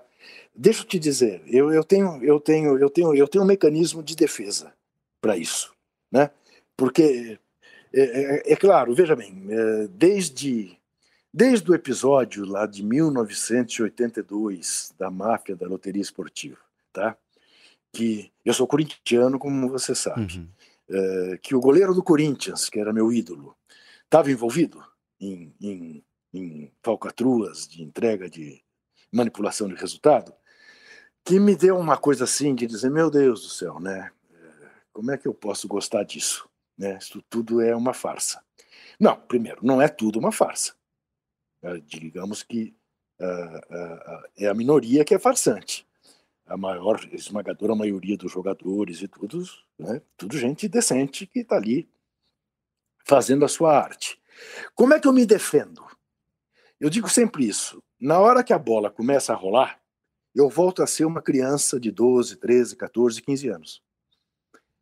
Deixa 0.61 0.81
eu 0.81 0.87
te 0.87 0.99
dizer, 0.99 1.41
eu, 1.47 1.71
eu, 1.71 1.85
tenho, 1.85 2.21
eu, 2.21 2.37
tenho, 2.37 2.77
eu, 2.77 2.89
tenho, 2.89 3.15
eu 3.15 3.25
tenho 3.27 3.45
um 3.45 3.47
mecanismo 3.47 4.03
de 4.03 4.13
defesa 4.13 4.73
para 5.21 5.37
isso, 5.37 5.73
né? 6.11 6.31
Porque, 6.75 7.39
é, 7.93 8.01
é, 8.01 8.51
é, 8.53 8.55
claro, 8.57 8.93
veja 8.93 9.15
bem, 9.15 9.41
é, 9.49 9.87
desde, 9.87 10.77
desde 11.33 11.71
o 11.71 11.73
episódio 11.73 12.45
lá 12.45 12.65
de 12.65 12.83
1982 12.83 14.93
da 14.99 15.09
máfia 15.09 15.55
da 15.55 15.65
loteria 15.65 16.01
esportiva, 16.01 16.57
tá? 16.91 17.15
que 17.91 18.31
eu 18.45 18.53
sou 18.53 18.67
corintiano, 18.67 19.39
como 19.39 19.69
você 19.69 19.95
sabe, 19.95 20.37
Uhum. 20.37 20.47
é, 20.89 21.39
que 21.41 21.55
o 21.55 21.59
goleiro 21.59 21.93
do 21.93 22.03
Corinthians, 22.03 22.69
que 22.69 22.79
era 22.79 22.93
meu 22.93 23.11
ídolo, 23.11 23.55
estava 24.03 24.31
envolvido 24.31 24.83
em, 25.19 25.53
em, 25.59 26.03
em 26.33 26.71
falcatruas 26.83 27.67
de 27.67 27.81
entrega 27.81 28.29
de 28.29 28.61
manipulação 29.11 29.67
de 29.67 29.75
resultado, 29.75 30.31
que 31.29 31.39
me 31.39 31.55
deu 31.55 31.77
uma 31.77 31.95
coisa 31.95 32.23
assim 32.23 32.55
de 32.55 32.65
dizer, 32.65 32.89
meu 32.89 33.11
Deus 33.11 33.43
do 33.43 33.49
céu, 33.49 33.79
né? 33.79 34.11
É, 34.33 34.69
Como 34.91 35.11
é 35.11 35.17
que 35.17 35.27
eu 35.27 35.33
posso 35.33 35.67
gostar 35.67 36.01
disso? 36.01 36.49
Né? 36.75 36.97
Isso 36.99 37.21
tudo 37.29 37.61
é 37.61 37.75
uma 37.75 37.93
farsa. 37.93 38.43
Não, 38.99 39.15
primeiro, 39.15 39.59
não 39.63 39.79
é 39.79 39.87
tudo 39.87 40.17
uma 40.17 40.31
farsa. 40.31 40.73
É, 41.61 41.77
digamos 41.81 42.41
que 42.41 42.75
ah, 43.21 43.61
ah, 43.69 44.23
é 44.39 44.47
a 44.47 44.55
minoria 44.55 45.05
que 45.05 45.13
é 45.13 45.19
farsante. 45.19 45.87
A 46.47 46.57
maior, 46.57 46.99
esmagadora 47.13 47.75
maioria 47.75 48.17
dos 48.17 48.31
jogadores 48.31 49.03
e 49.03 49.07
tudo, 49.07 49.43
né? 49.77 50.01
tudo 50.17 50.35
gente 50.35 50.67
decente 50.67 51.27
que 51.27 51.41
está 51.41 51.57
ali 51.57 51.87
fazendo 53.05 53.45
a 53.45 53.47
sua 53.47 53.77
arte. 53.77 54.19
Como 54.73 54.95
é 54.95 54.99
que 54.99 55.07
eu 55.07 55.13
me 55.13 55.27
defendo? 55.27 55.85
Eu 56.79 56.89
digo 56.89 57.07
sempre 57.07 57.47
isso. 57.47 57.83
Na 57.99 58.19
hora 58.19 58.43
que 58.43 58.51
a 58.51 58.57
bola 58.57 58.89
começa 58.89 59.31
a 59.31 59.35
rolar, 59.35 59.79
eu 60.35 60.49
volto 60.49 60.83
a 60.83 60.87
ser 60.87 61.05
uma 61.05 61.21
criança 61.21 61.79
de 61.79 61.91
12, 61.91 62.35
13, 62.37 62.75
14, 62.75 63.21
15 63.21 63.49
anos. 63.49 63.83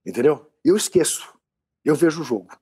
Entendeu? 0.06 0.52
Eu 0.64 0.76
esqueço. 0.76 1.34
Eu 1.84 1.96
vejo 1.96 2.22
o 2.22 2.24
jogo. 2.24 2.58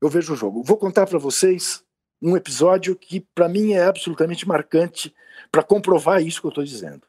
Eu 0.00 0.08
vejo 0.08 0.34
o 0.34 0.36
jogo. 0.36 0.62
Vou 0.62 0.76
contar 0.76 1.06
para 1.06 1.18
vocês 1.18 1.84
um 2.20 2.36
episódio 2.36 2.96
que 2.96 3.20
para 3.20 3.48
mim 3.48 3.72
é 3.72 3.84
absolutamente 3.84 4.46
marcante 4.46 5.14
para 5.50 5.62
comprovar 5.62 6.22
isso 6.22 6.40
que 6.40 6.46
eu 6.46 6.50
estou 6.50 6.64
dizendo. 6.64 7.06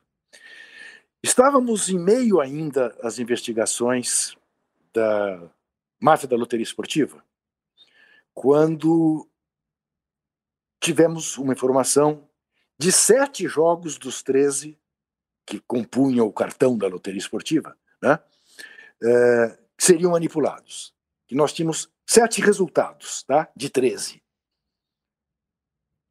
Estávamos 1.24 1.90
em 1.90 1.98
meio 1.98 2.40
ainda 2.40 2.96
às 3.02 3.18
investigações 3.18 4.36
da 4.94 5.50
máfia 6.00 6.28
da 6.28 6.36
loteria 6.36 6.64
esportiva, 6.64 7.24
quando 8.34 9.28
tivemos 10.80 11.38
uma 11.38 11.54
informação 11.54 12.30
de 12.78 12.92
sete 12.92 13.48
jogos 13.48 13.98
dos 13.98 14.22
13 14.22 14.78
que 15.46 15.60
compunham 15.60 16.26
o 16.26 16.34
cartão 16.34 16.78
da 16.78 16.88
loteria 16.88 17.20
esportiva, 17.20 17.78
né, 18.02 18.20
que 19.78 19.86
seriam 19.86 20.12
manipulados. 20.12 20.94
Que 21.28 21.36
nós 21.36 21.54
tínhamos 21.54 21.90
sete 22.06 22.42
resultados, 22.42 23.24
tá, 23.24 23.50
de 23.56 23.70
13. 23.70 24.22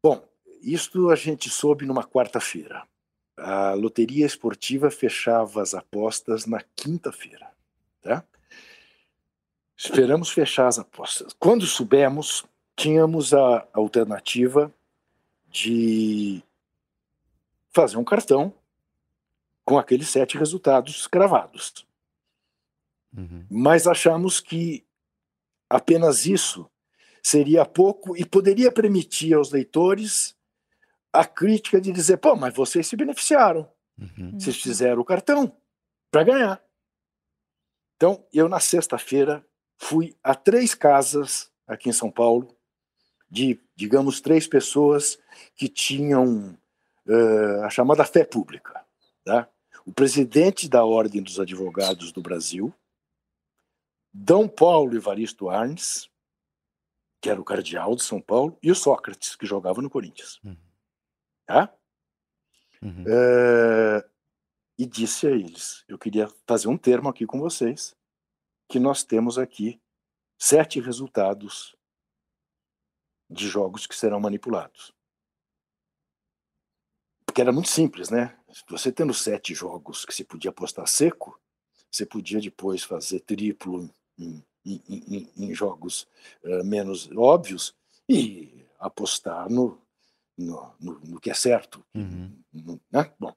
Bom, 0.03 0.27
isto 0.61 1.11
a 1.11 1.16
gente 1.16 1.49
soube 1.49 1.87
numa 1.87 2.05
quarta-feira. 2.05 2.87
A 3.37 3.75
loteria 3.75 4.27
esportiva 4.27 4.90
fechava 4.90 5.61
as 5.61 5.75
apostas 5.75 6.47
na 6.47 6.62
quinta-feira, 6.77 7.51
tá? 8.01 8.25
Esperamos 9.77 10.31
fechar 10.31 10.68
as 10.68 10.79
apostas. 10.79 11.33
Quando 11.38 11.66
soubemos, 11.66 12.44
tínhamos 12.77 13.35
a 13.35 13.66
alternativa 13.73 14.73
de 15.49 16.42
fazer 17.73 17.97
um 17.97 18.05
cartão 18.05 18.55
com 19.64 19.79
aqueles 19.79 20.09
sete 20.09 20.37
resultados 20.37 21.07
cravados. 21.07 21.87
Uhum. 23.16 23.46
Mas 23.50 23.87
achamos 23.87 24.40
que 24.40 24.87
apenas 25.70 26.27
isso 26.27 26.70
seria 27.22 27.64
pouco 27.64 28.16
e 28.16 28.24
poderia 28.24 28.70
permitir 28.70 29.35
aos 29.35 29.50
leitores 29.50 30.37
a 31.12 31.24
crítica 31.24 31.81
de 31.81 31.92
dizer: 31.92 32.18
pô, 32.18 32.37
mas 32.37 32.55
vocês 32.55 32.87
se 32.87 32.96
beneficiaram, 32.96 33.70
Uhum. 33.96 34.38
vocês 34.38 34.61
fizeram 34.61 35.00
o 35.00 35.05
cartão 35.05 35.57
para 36.11 36.24
ganhar. 36.24 36.64
Então, 37.96 38.27
eu 38.33 38.48
na 38.48 38.59
sexta-feira 38.59 39.46
fui 39.79 40.16
a 40.22 40.35
três 40.35 40.74
casas 40.74 41.50
aqui 41.66 41.88
em 41.88 41.92
São 41.92 42.11
Paulo, 42.11 42.57
de, 43.31 43.61
digamos, 43.77 44.20
três 44.20 44.46
pessoas 44.48 45.16
que 45.55 45.68
tinham 45.68 46.59
eh, 47.09 47.64
a 47.64 47.70
chamada 47.70 48.05
fé 48.05 48.24
pública. 48.24 48.85
Tá? 49.24 49.48
O 49.85 49.92
presidente 49.92 50.68
da 50.68 50.85
Ordem 50.85 51.23
dos 51.23 51.38
Advogados 51.38 52.11
do 52.11 52.23
Brasil, 52.23 52.75
D. 54.12 54.49
Paulo 54.49 54.97
Evaristo 54.97 55.51
Arnes, 55.51 56.09
que 57.20 57.29
era 57.29 57.40
o 57.40 57.44
cardeal 57.44 57.94
de 57.94 58.03
São 58.03 58.20
Paulo, 58.20 58.59
e 58.62 58.70
o 58.70 58.75
Sócrates, 58.75 59.37
que 59.37 59.44
jogava 59.44 59.83
no 59.83 59.90
Corinthians. 59.90 60.40
Uhum. 60.42 60.57
Tá? 61.47 61.75
Uhum. 62.81 63.05
É, 63.07 64.09
e 64.79 64.87
disse 64.87 65.27
a 65.27 65.31
eles: 65.31 65.85
Eu 65.88 65.99
queria 65.99 66.29
fazer 66.47 66.68
um 66.68 66.79
termo 66.79 67.09
aqui 67.09 67.27
com 67.27 67.38
vocês, 67.38 67.94
que 68.68 68.79
nós 68.79 69.03
temos 69.03 69.38
aqui 69.38 69.81
sete 70.38 70.81
resultados 70.81 71.77
de 73.29 73.49
jogos 73.49 73.87
que 73.87 73.97
serão 73.97 74.20
manipulados. 74.20 74.93
Porque 77.35 77.42
era 77.42 77.51
muito 77.51 77.68
simples, 77.68 78.11
né? 78.11 78.33
Você 78.70 78.92
tendo 78.92 79.12
sete 79.12 79.53
jogos 79.57 80.05
que 80.05 80.14
se 80.14 80.23
podia 80.23 80.51
apostar 80.51 80.87
seco, 80.87 81.37
você 81.90 82.07
podia 82.07 82.40
depois 82.40 82.85
fazer 82.85 83.18
triplo 83.18 83.90
em, 84.16 84.40
em- 84.64 84.81
em- 84.88 85.31
em 85.37 85.53
jogos 85.53 86.07
eh, 86.44 86.62
menos 86.62 87.11
óbvios 87.16 87.75
e 88.09 88.64
apostar 88.79 89.51
no, 89.51 89.77
no, 90.38 90.73
no- 90.79 91.01
no 91.01 91.20
que 91.20 91.29
é 91.29 91.35
certo. 91.35 91.85
Uhum. 91.92 92.31
No- 92.53 92.81
né? 92.92 93.12
Bom, 93.18 93.35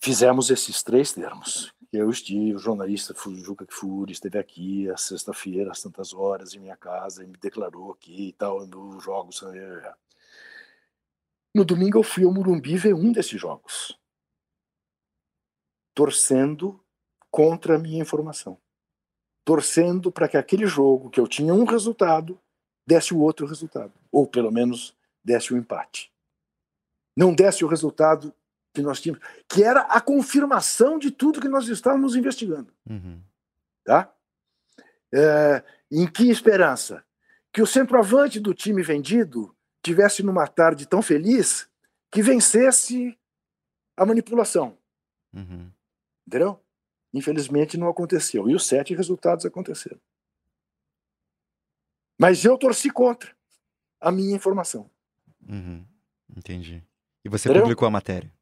fizemos 0.00 0.50
esses 0.50 0.82
três 0.82 1.12
termos. 1.12 1.72
Eu 1.92 2.10
estive, 2.10 2.56
o 2.56 2.58
jornalista 2.58 3.14
Juca 3.36 3.64
Kfouri 3.66 4.10
esteve 4.14 4.36
aqui 4.36 4.90
a 4.90 4.96
sexta-feira, 4.96 5.70
às 5.70 5.80
tantas 5.80 6.12
horas, 6.12 6.54
em 6.54 6.58
minha 6.58 6.76
casa, 6.76 7.22
e 7.22 7.26
me 7.28 7.36
declarou 7.38 7.92
aqui 7.92 8.30
e 8.30 8.32
tal, 8.32 8.66
nos 8.66 9.04
jogos. 9.04 9.44
No 11.54 11.64
domingo 11.64 11.98
eu 11.98 12.02
fui 12.02 12.24
ao 12.24 12.32
Murumbi 12.32 12.76
ver 12.76 12.94
um 12.94 13.12
desses 13.12 13.40
jogos, 13.40 13.98
torcendo 15.94 16.82
contra 17.30 17.76
a 17.76 17.78
minha 17.78 18.00
informação. 18.00 18.58
Torcendo 19.44 20.12
para 20.12 20.28
que 20.28 20.36
aquele 20.36 20.66
jogo, 20.66 21.10
que 21.10 21.18
eu 21.18 21.26
tinha 21.26 21.52
um 21.52 21.64
resultado, 21.64 22.40
desse 22.86 23.12
o 23.12 23.20
outro 23.20 23.46
resultado. 23.46 23.92
Ou 24.10 24.26
pelo 24.26 24.52
menos 24.52 24.96
desse 25.24 25.52
o 25.52 25.56
empate. 25.56 26.12
Não 27.16 27.34
desse 27.34 27.64
o 27.64 27.68
resultado 27.68 28.32
que 28.72 28.80
nós 28.80 29.00
tínhamos, 29.00 29.22
que 29.48 29.62
era 29.62 29.82
a 29.82 30.00
confirmação 30.00 30.98
de 30.98 31.10
tudo 31.10 31.40
que 31.40 31.48
nós 31.48 31.68
estávamos 31.68 32.16
investigando. 32.16 32.72
Uhum. 32.88 33.20
Tá? 33.84 34.14
É, 35.12 35.62
em 35.90 36.06
que 36.06 36.30
esperança? 36.30 37.04
Que 37.52 37.60
o 37.60 37.66
centroavante 37.66 38.40
do 38.40 38.54
time 38.54 38.82
vendido 38.82 39.54
tivesse 39.82 40.22
numa 40.22 40.46
tarde 40.46 40.86
tão 40.86 41.02
feliz 41.02 41.68
que 42.10 42.22
vencesse 42.22 43.18
a 43.96 44.06
manipulação. 44.06 44.78
Uhum. 45.34 45.70
Entendeu? 46.26 46.60
Infelizmente 47.12 47.76
não 47.76 47.88
aconteceu. 47.88 48.48
E 48.48 48.54
os 48.54 48.66
sete 48.66 48.94
resultados 48.94 49.44
aconteceram. 49.44 50.00
Mas 52.18 52.44
eu 52.44 52.56
torci 52.56 52.90
contra 52.90 53.34
a 54.00 54.12
minha 54.12 54.36
informação. 54.36 54.90
Uhum. 55.48 55.84
Entendi. 56.36 56.82
E 57.24 57.28
você 57.28 57.48
Entendeu? 57.48 57.62
publicou 57.62 57.86
a 57.86 57.90
matéria? 57.90 58.32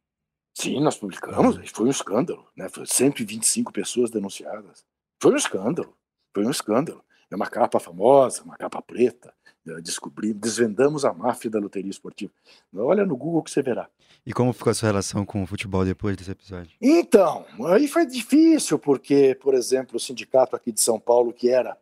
Sim, 0.54 0.80
nós 0.80 0.96
publicamos. 0.96 1.70
Foi 1.70 1.86
um 1.86 1.90
escândalo. 1.90 2.46
Né? 2.54 2.68
Foi 2.68 2.86
125 2.86 3.72
pessoas 3.72 4.10
denunciadas. 4.10 4.84
Foi 5.20 5.32
um 5.32 5.36
escândalo. 5.36 5.96
Foi 6.34 6.44
um 6.44 6.50
escândalo. 6.50 7.04
É 7.30 7.36
uma 7.36 7.46
capa 7.46 7.78
famosa, 7.78 8.42
uma 8.42 8.56
capa 8.56 8.82
preta. 8.82 9.32
Eh, 9.66 9.80
Descobrimos, 9.80 10.40
desvendamos 10.40 11.04
a 11.04 11.12
máfia 11.12 11.50
da 11.50 11.58
loteria 11.58 11.90
esportiva. 11.90 12.32
Olha 12.74 13.04
no 13.04 13.16
Google 13.16 13.42
que 13.42 13.50
você 13.50 13.62
verá. 13.62 13.88
E 14.26 14.32
como 14.32 14.52
ficou 14.52 14.70
a 14.70 14.74
sua 14.74 14.88
relação 14.88 15.24
com 15.24 15.42
o 15.42 15.46
futebol 15.46 15.84
depois 15.84 16.16
desse 16.16 16.30
episódio? 16.30 16.76
Então, 16.80 17.44
aí 17.68 17.88
foi 17.88 18.04
difícil, 18.04 18.78
porque, 18.78 19.36
por 19.40 19.54
exemplo, 19.54 19.96
o 19.96 20.00
sindicato 20.00 20.54
aqui 20.54 20.72
de 20.72 20.80
São 20.80 20.98
Paulo, 20.98 21.32
que 21.32 21.48
era 21.48 21.76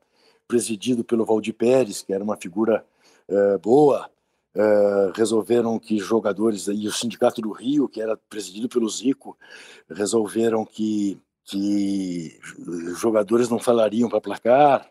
presidido 0.46 1.04
pelo 1.04 1.24
Valdir 1.24 1.54
Pérez, 1.54 2.02
que 2.02 2.12
era 2.12 2.22
uma 2.22 2.37
figura 2.37 2.84
eh, 3.28 3.58
boa, 3.58 4.08
eh, 4.54 5.12
resolveram 5.14 5.78
que 5.78 5.98
jogadores, 5.98 6.68
e 6.68 6.87
o 6.87 6.92
sindicato 6.92 7.40
do 7.40 7.52
Rio, 7.52 7.88
que 7.88 8.00
era 8.00 8.16
presidido 8.28 8.68
pelo 8.68 8.88
Zico, 8.88 9.37
resolveram 9.90 10.64
que, 10.64 11.20
que 11.44 12.38
jogadores 12.96 13.48
não 13.48 13.58
falariam 13.58 14.08
para 14.08 14.20
placar, 14.20 14.90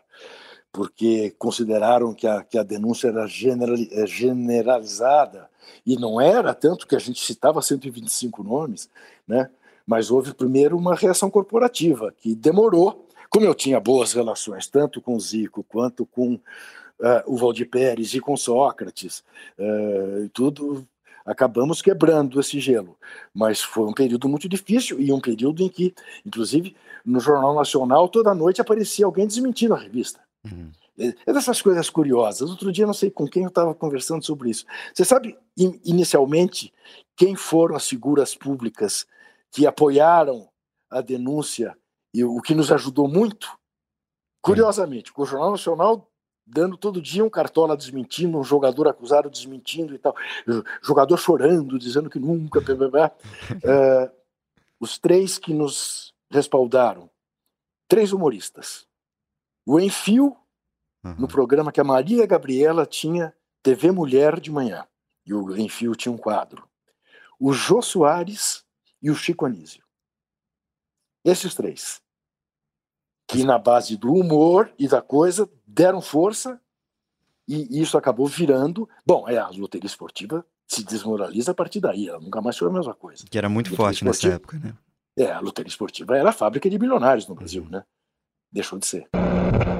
porque 0.72 1.34
consideraram 1.38 2.14
que 2.14 2.26
a, 2.26 2.42
que 2.42 2.58
a 2.58 2.62
denúncia 2.62 3.08
era 3.08 3.24
eh, 3.24 4.06
generalizada, 4.06 5.48
e 5.86 5.96
não 5.96 6.20
era, 6.20 6.54
tanto 6.54 6.86
que 6.86 6.96
a 6.96 6.98
gente 6.98 7.24
citava 7.24 7.62
125 7.62 8.42
nomes, 8.42 8.88
né? 9.26 9.50
mas 9.86 10.10
houve 10.10 10.34
primeiro 10.34 10.76
uma 10.76 10.94
reação 10.94 11.30
corporativa, 11.30 12.12
que 12.18 12.34
demorou. 12.34 13.06
Como 13.30 13.46
eu 13.46 13.54
tinha 13.54 13.80
boas 13.80 14.12
relações, 14.12 14.66
tanto 14.66 15.00
com 15.00 15.14
o 15.16 15.20
Zico 15.20 15.64
quanto 15.64 16.04
com 16.06 16.38
eh, 17.00 17.24
o 17.26 17.36
Valdir 17.36 17.68
Pérez 17.70 18.12
e 18.14 18.20
com 18.20 18.36
Sócrates, 18.36 19.24
eh, 19.58 20.22
e 20.24 20.28
tudo, 20.28 20.86
acabamos 21.24 21.80
quebrando 21.82 22.40
esse 22.40 22.60
gelo. 22.60 22.96
Mas 23.34 23.62
foi 23.62 23.86
um 23.86 23.92
período 23.92 24.28
muito 24.28 24.48
difícil 24.48 25.00
e 25.00 25.12
um 25.12 25.20
período 25.20 25.62
em 25.62 25.68
que, 25.68 25.94
inclusive, 26.24 26.74
no 27.04 27.20
Jornal 27.20 27.54
Nacional, 27.54 28.08
toda 28.08 28.34
noite 28.34 28.60
aparecia 28.60 29.06
alguém 29.06 29.26
desmentindo 29.26 29.74
a 29.74 29.78
revista. 29.78 30.20
Uhum. 30.44 30.70
É, 30.98 31.14
é 31.26 31.32
dessas 31.32 31.62
coisas 31.62 31.88
curiosas. 31.88 32.50
Outro 32.50 32.72
dia, 32.72 32.86
não 32.86 32.94
sei 32.94 33.10
com 33.10 33.26
quem 33.26 33.44
eu 33.44 33.48
estava 33.48 33.74
conversando 33.74 34.24
sobre 34.24 34.50
isso. 34.50 34.64
Você 34.92 35.04
sabe, 35.04 35.38
in, 35.56 35.80
inicialmente, 35.84 36.72
quem 37.16 37.36
foram 37.36 37.76
as 37.76 37.88
figuras 37.88 38.34
públicas 38.34 39.06
que 39.50 39.66
apoiaram 39.66 40.48
a 40.90 41.00
denúncia 41.00 41.76
e 42.12 42.24
o 42.24 42.40
que 42.40 42.54
nos 42.54 42.72
ajudou 42.72 43.08
muito? 43.08 43.56
Curiosamente, 44.40 45.12
o 45.16 45.26
Jornal 45.26 45.50
Nacional 45.52 46.08
dando 46.48 46.76
todo 46.76 47.02
dia 47.02 47.24
um 47.24 47.28
cartola 47.28 47.76
desmentindo, 47.76 48.38
um 48.38 48.44
jogador 48.44 48.88
acusado 48.88 49.28
desmentindo 49.28 49.94
e 49.94 49.98
tal, 49.98 50.16
jogador 50.82 51.18
chorando, 51.18 51.78
dizendo 51.78 52.08
que 52.08 52.18
nunca. 52.18 52.60
Blá, 52.60 52.74
blá, 52.74 52.88
blá. 52.88 53.12
Uh, 53.52 54.10
os 54.80 54.98
três 54.98 55.38
que 55.38 55.52
nos 55.52 56.14
respaldaram, 56.30 57.10
três 57.86 58.12
humoristas. 58.12 58.87
O 59.68 59.78
Enfio, 59.78 60.34
uhum. 61.04 61.14
no 61.18 61.28
programa 61.28 61.70
que 61.70 61.78
a 61.78 61.84
Maria 61.84 62.24
Gabriela 62.24 62.86
tinha 62.86 63.34
TV 63.62 63.90
Mulher 63.90 64.40
de 64.40 64.50
manhã, 64.50 64.86
e 65.26 65.34
o 65.34 65.54
Enfio 65.58 65.94
tinha 65.94 66.10
um 66.10 66.16
quadro. 66.16 66.66
O 67.38 67.52
Jô 67.52 67.82
Soares 67.82 68.64
e 69.02 69.10
o 69.10 69.14
Chico 69.14 69.44
Anísio. 69.44 69.84
Esses 71.22 71.54
três. 71.54 72.00
Que 73.28 73.44
na 73.44 73.58
base 73.58 73.94
do 73.98 74.10
humor 74.10 74.72
e 74.78 74.88
da 74.88 75.02
coisa 75.02 75.46
deram 75.66 76.00
força 76.00 76.58
e 77.46 77.82
isso 77.82 77.98
acabou 77.98 78.26
virando. 78.26 78.88
Bom, 79.04 79.28
é, 79.28 79.36
a 79.36 79.50
loteria 79.50 79.86
esportiva 79.86 80.46
se 80.66 80.82
desmoraliza 80.82 81.50
a 81.50 81.54
partir 81.54 81.80
daí, 81.80 82.08
ela 82.08 82.20
nunca 82.20 82.40
mais 82.40 82.56
foi 82.56 82.68
a 82.68 82.72
mesma 82.72 82.94
coisa. 82.94 83.22
Que 83.30 83.36
era 83.36 83.50
muito 83.50 83.76
forte 83.76 84.02
nessa 84.02 84.28
época, 84.28 84.58
né? 84.58 84.74
É, 85.14 85.30
a 85.30 85.40
loteria 85.40 85.68
esportiva 85.68 86.16
era 86.16 86.30
a 86.30 86.32
fábrica 86.32 86.70
de 86.70 86.78
bilionários 86.78 87.28
no 87.28 87.34
Brasil, 87.34 87.64
uhum. 87.64 87.68
né? 87.68 87.84
Deixou 88.50 88.78
de 88.78 88.86
ser. 88.86 89.06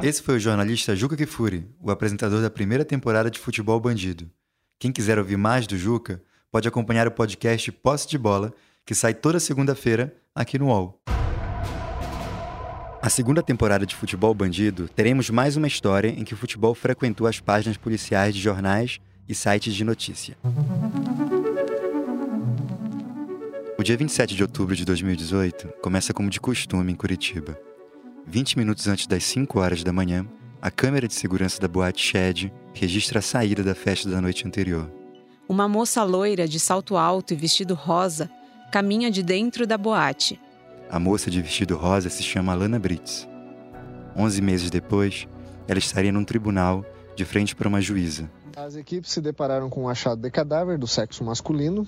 Esse 0.03 0.23
foi 0.23 0.37
o 0.37 0.41
jornalista 0.41 0.95
Juca 0.95 1.17
Kifuri, 1.17 1.69
o 1.81 1.91
apresentador 1.91 2.41
da 2.41 2.51
primeira 2.51 2.85
temporada 2.85 3.31
de 3.31 3.38
Futebol 3.38 3.79
Bandido. 3.81 4.31
Quem 4.79 4.93
quiser 4.93 5.19
ouvir 5.19 5.37
mais 5.37 5.67
do 5.67 5.77
Juca, 5.77 6.23
pode 6.51 6.69
acompanhar 6.69 7.07
o 7.07 7.11
podcast 7.11 7.71
Posse 7.73 8.09
de 8.09 8.17
Bola, 8.17 8.53
que 8.87 8.95
sai 8.95 9.12
toda 9.12 9.41
segunda-feira 9.41 10.14
aqui 10.35 10.59
no 10.59 10.67
UOL. 10.67 11.01
A 13.03 13.09
segunda 13.09 13.43
temporada 13.43 13.87
de 13.87 13.95
Futebol 13.95 14.35
Bandido, 14.35 14.88
teremos 14.88 15.31
mais 15.31 15.57
uma 15.57 15.67
história 15.67 16.09
em 16.09 16.25
que 16.25 16.35
o 16.35 16.37
futebol 16.37 16.75
frequentou 16.75 17.27
as 17.27 17.41
páginas 17.41 17.77
policiais 17.77 18.35
de 18.35 18.41
jornais 18.41 18.99
e 19.29 19.35
sites 19.35 19.75
de 19.75 19.85
notícia. 19.85 20.37
O 23.79 23.83
dia 23.83 23.97
27 23.97 24.35
de 24.35 24.43
outubro 24.43 24.75
de 24.75 24.85
2018 24.85 25.75
começa 25.81 26.12
como 26.12 26.29
de 26.29 26.41
costume 26.41 26.93
em 26.93 26.97
Curitiba. 26.97 27.68
20 28.29 28.59
minutos 28.59 28.87
antes 28.87 29.07
das 29.07 29.25
5 29.25 29.59
horas 29.59 29.83
da 29.83 29.93
manhã, 29.93 30.27
a 30.61 30.71
câmera 30.71 31.09
de 31.09 31.14
segurança 31.14 31.61
da 31.61 31.67
boate 31.67 32.03
Shed 32.03 32.53
registra 32.75 33.21
a 33.21 33.23
saída 33.23 33.62
da 33.62 33.75
festa 33.75 34.09
da 34.09 34.21
noite 34.21 34.47
anterior. 34.47 34.91
Uma 35.49 35.67
moça 35.67 36.05
loira 36.05 36.47
de 36.47 36.61
salto 36.61 36.97
alto 36.97 37.33
e 37.33 37.37
vestido 37.37 37.75
rosa 37.75 38.31
caminha 38.71 39.11
de 39.11 39.23
dentro 39.23 39.67
da 39.67 39.79
boate 39.79 40.38
a 40.91 40.99
moça 40.99 41.31
de 41.31 41.43
vestido 41.43 41.77
rosa 41.77 42.09
se 42.09 42.23
chama 42.23 42.53
Alana 42.53 42.79
Brits. 42.79 43.29
Onze 44.17 44.41
meses 44.41 44.71
depois, 44.71 45.29
ela 45.67 45.79
estaria 45.79 46.11
num 46.11 46.25
tribunal 46.25 46.85
de 47.14 47.25
frente 47.25 47.55
para 47.55 47.69
uma 47.69 47.81
juíza. 47.81 48.31
As 48.66 48.75
equipes 48.75 49.12
se 49.12 49.21
depararam 49.21 49.71
com 49.71 49.85
um 49.85 49.88
achado 49.88 50.21
de 50.21 50.29
cadáver 50.33 50.77
do 50.79 50.87
sexo 50.88 51.23
masculino. 51.23 51.87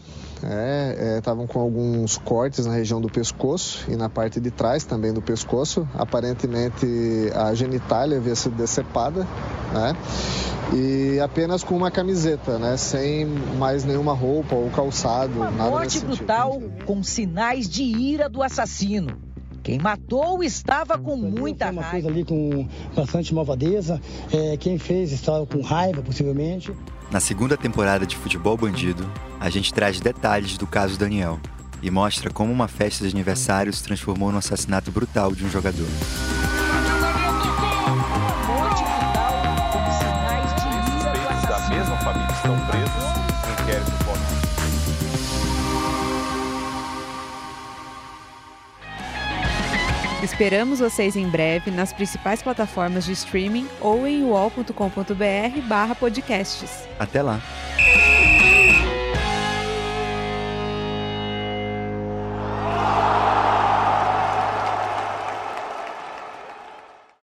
Estavam 1.17 1.43
é, 1.43 1.45
é, 1.45 1.49
com 1.49 1.59
alguns 1.59 2.17
cortes 2.17 2.65
na 2.65 2.73
região 2.73 3.01
do 3.01 3.09
pescoço 3.09 3.85
e 3.91 3.97
na 3.97 4.09
parte 4.09 4.39
de 4.39 4.53
trás 4.53 4.85
também 4.85 5.13
do 5.13 5.21
pescoço. 5.21 5.89
Aparentemente 5.95 6.87
a 7.35 7.53
genitália 7.55 8.19
havia 8.19 8.37
sido 8.37 8.55
decepada. 8.55 9.25
Né? 9.75 9.97
E 10.73 11.19
apenas 11.19 11.65
com 11.65 11.77
uma 11.77 11.91
camiseta, 11.91 12.57
né? 12.57 12.77
Sem 12.77 13.27
mais 13.59 13.83
nenhuma 13.83 14.15
roupa 14.15 14.55
ou 14.55 14.71
calçado. 14.71 15.41
Uma 15.41 15.51
morte 15.51 15.99
brutal 15.99 16.63
com 16.87 17.03
sinais 17.03 17.69
de 17.69 17.83
ira 17.83 18.29
do 18.29 18.45
assassino. 18.45 19.30
Quem 19.71 19.79
matou 19.79 20.43
estava 20.43 20.99
com 20.99 21.17
muita 21.17 21.71
uma 21.71 21.81
raiva. 21.81 21.91
coisa 21.91 22.09
ali 22.09 22.25
com 22.25 22.67
bastante 22.93 23.33
malvadeza. 23.33 24.03
É, 24.33 24.57
quem 24.57 24.79
fez 24.79 25.13
estava 25.13 25.47
com 25.47 25.61
raiva, 25.61 26.03
possivelmente. 26.03 26.73
Na 27.09 27.21
segunda 27.21 27.57
temporada 27.57 28.05
de 28.05 28.17
Futebol 28.17 28.57
Bandido, 28.57 29.09
a 29.39 29.49
gente 29.49 29.73
traz 29.73 30.01
detalhes 30.01 30.59
do 30.59 30.67
caso 30.67 30.99
Daniel 30.99 31.39
e 31.81 31.89
mostra 31.89 32.31
como 32.31 32.53
uma 32.53 32.67
festa 32.67 33.07
de 33.07 33.15
aniversário 33.15 33.73
se 33.73 33.85
transformou 33.85 34.33
no 34.33 34.39
assassinato 34.39 34.91
brutal 34.91 35.33
de 35.37 35.45
um 35.45 35.49
jogador. 35.49 35.87
Esperamos 50.23 50.81
vocês 50.81 51.17
em 51.17 51.27
breve 51.27 51.71
nas 51.71 51.95
principais 51.95 52.43
plataformas 52.43 53.07
de 53.07 53.13
streaming 53.13 53.67
ou 53.81 54.07
em 54.07 54.23
uol.com.br/podcasts. 54.23 56.87
Até 56.99 57.23
lá! 57.23 57.41